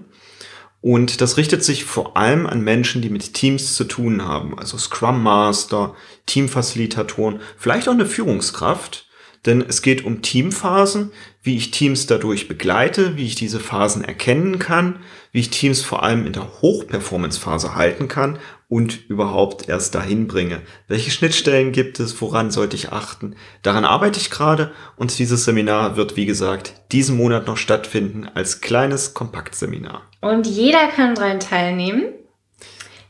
Und 0.82 1.22
das 1.22 1.38
richtet 1.38 1.64
sich 1.64 1.86
vor 1.86 2.16
allem 2.16 2.46
an 2.46 2.62
Menschen, 2.62 3.02
die 3.02 3.10
mit 3.10 3.34
Teams 3.34 3.76
zu 3.76 3.84
tun 3.84 4.24
haben, 4.24 4.58
also 4.58 4.78
Scrum 4.78 5.24
Master, 5.24 5.96
Teamfacilitatoren, 6.28 7.42
vielleicht 7.58 7.90
auch 7.90 7.94
eine 7.94 8.06
Führungskraft. 8.06 9.07
Denn 9.48 9.66
es 9.68 9.82
geht 9.82 10.04
um 10.04 10.22
Teamphasen, 10.22 11.12
wie 11.42 11.56
ich 11.56 11.72
Teams 11.72 12.06
dadurch 12.06 12.50
begleite, 12.50 13.16
wie 13.16 13.26
ich 13.26 13.36
diese 13.36 13.62
Phasen 13.62 14.04
erkennen 14.04 14.60
kann, 14.60 15.00
wie 15.32 15.40
ich 15.40 15.50
Teams 15.50 15.82
vor 15.82 16.04
allem 16.04 16.28
in 16.28 16.34
der 16.34 16.62
Hochperformance-Phase 16.62 17.74
halten 17.74 18.10
kann 18.10 18.40
und 18.68 19.10
überhaupt 19.10 19.70
erst 19.70 19.96
dahin 19.96 20.28
bringe. 20.28 20.62
Welche 20.90 21.12
Schnittstellen 21.12 21.72
gibt 21.72 22.02
es? 22.02 22.22
Woran 22.22 22.52
sollte 22.52 22.76
ich 22.76 22.92
achten? 22.92 23.38
Daran 23.62 23.86
arbeite 23.86 24.20
ich 24.20 24.30
gerade 24.30 24.74
und 24.98 25.18
dieses 25.18 25.46
Seminar 25.46 25.96
wird, 25.96 26.18
wie 26.18 26.26
gesagt, 26.26 26.74
diesen 26.92 27.16
Monat 27.16 27.48
noch 27.48 27.58
stattfinden 27.58 28.28
als 28.34 28.60
kleines 28.60 29.14
Kompaktseminar. 29.14 30.02
Und 30.20 30.46
jeder 30.46 30.88
kann 30.88 31.16
daran 31.16 31.40
teilnehmen. 31.40 32.04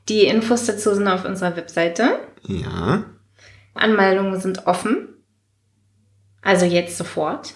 Die 0.07 0.25
Infos 0.25 0.65
dazu 0.65 0.93
sind 0.93 1.07
auf 1.07 1.25
unserer 1.25 1.55
Webseite. 1.55 2.19
Ja. 2.43 3.05
Anmeldungen 3.73 4.39
sind 4.39 4.67
offen. 4.67 5.16
Also 6.41 6.65
jetzt 6.65 6.97
sofort. 6.97 7.53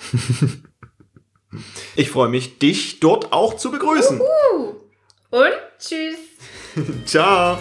ich 1.95 2.09
freue 2.09 2.29
mich, 2.29 2.59
dich 2.59 2.99
dort 2.99 3.31
auch 3.33 3.55
zu 3.55 3.71
begrüßen. 3.71 4.19
Uhu. 4.19 4.75
Und 5.29 5.53
tschüss. 5.79 6.17
Ciao. 7.05 7.57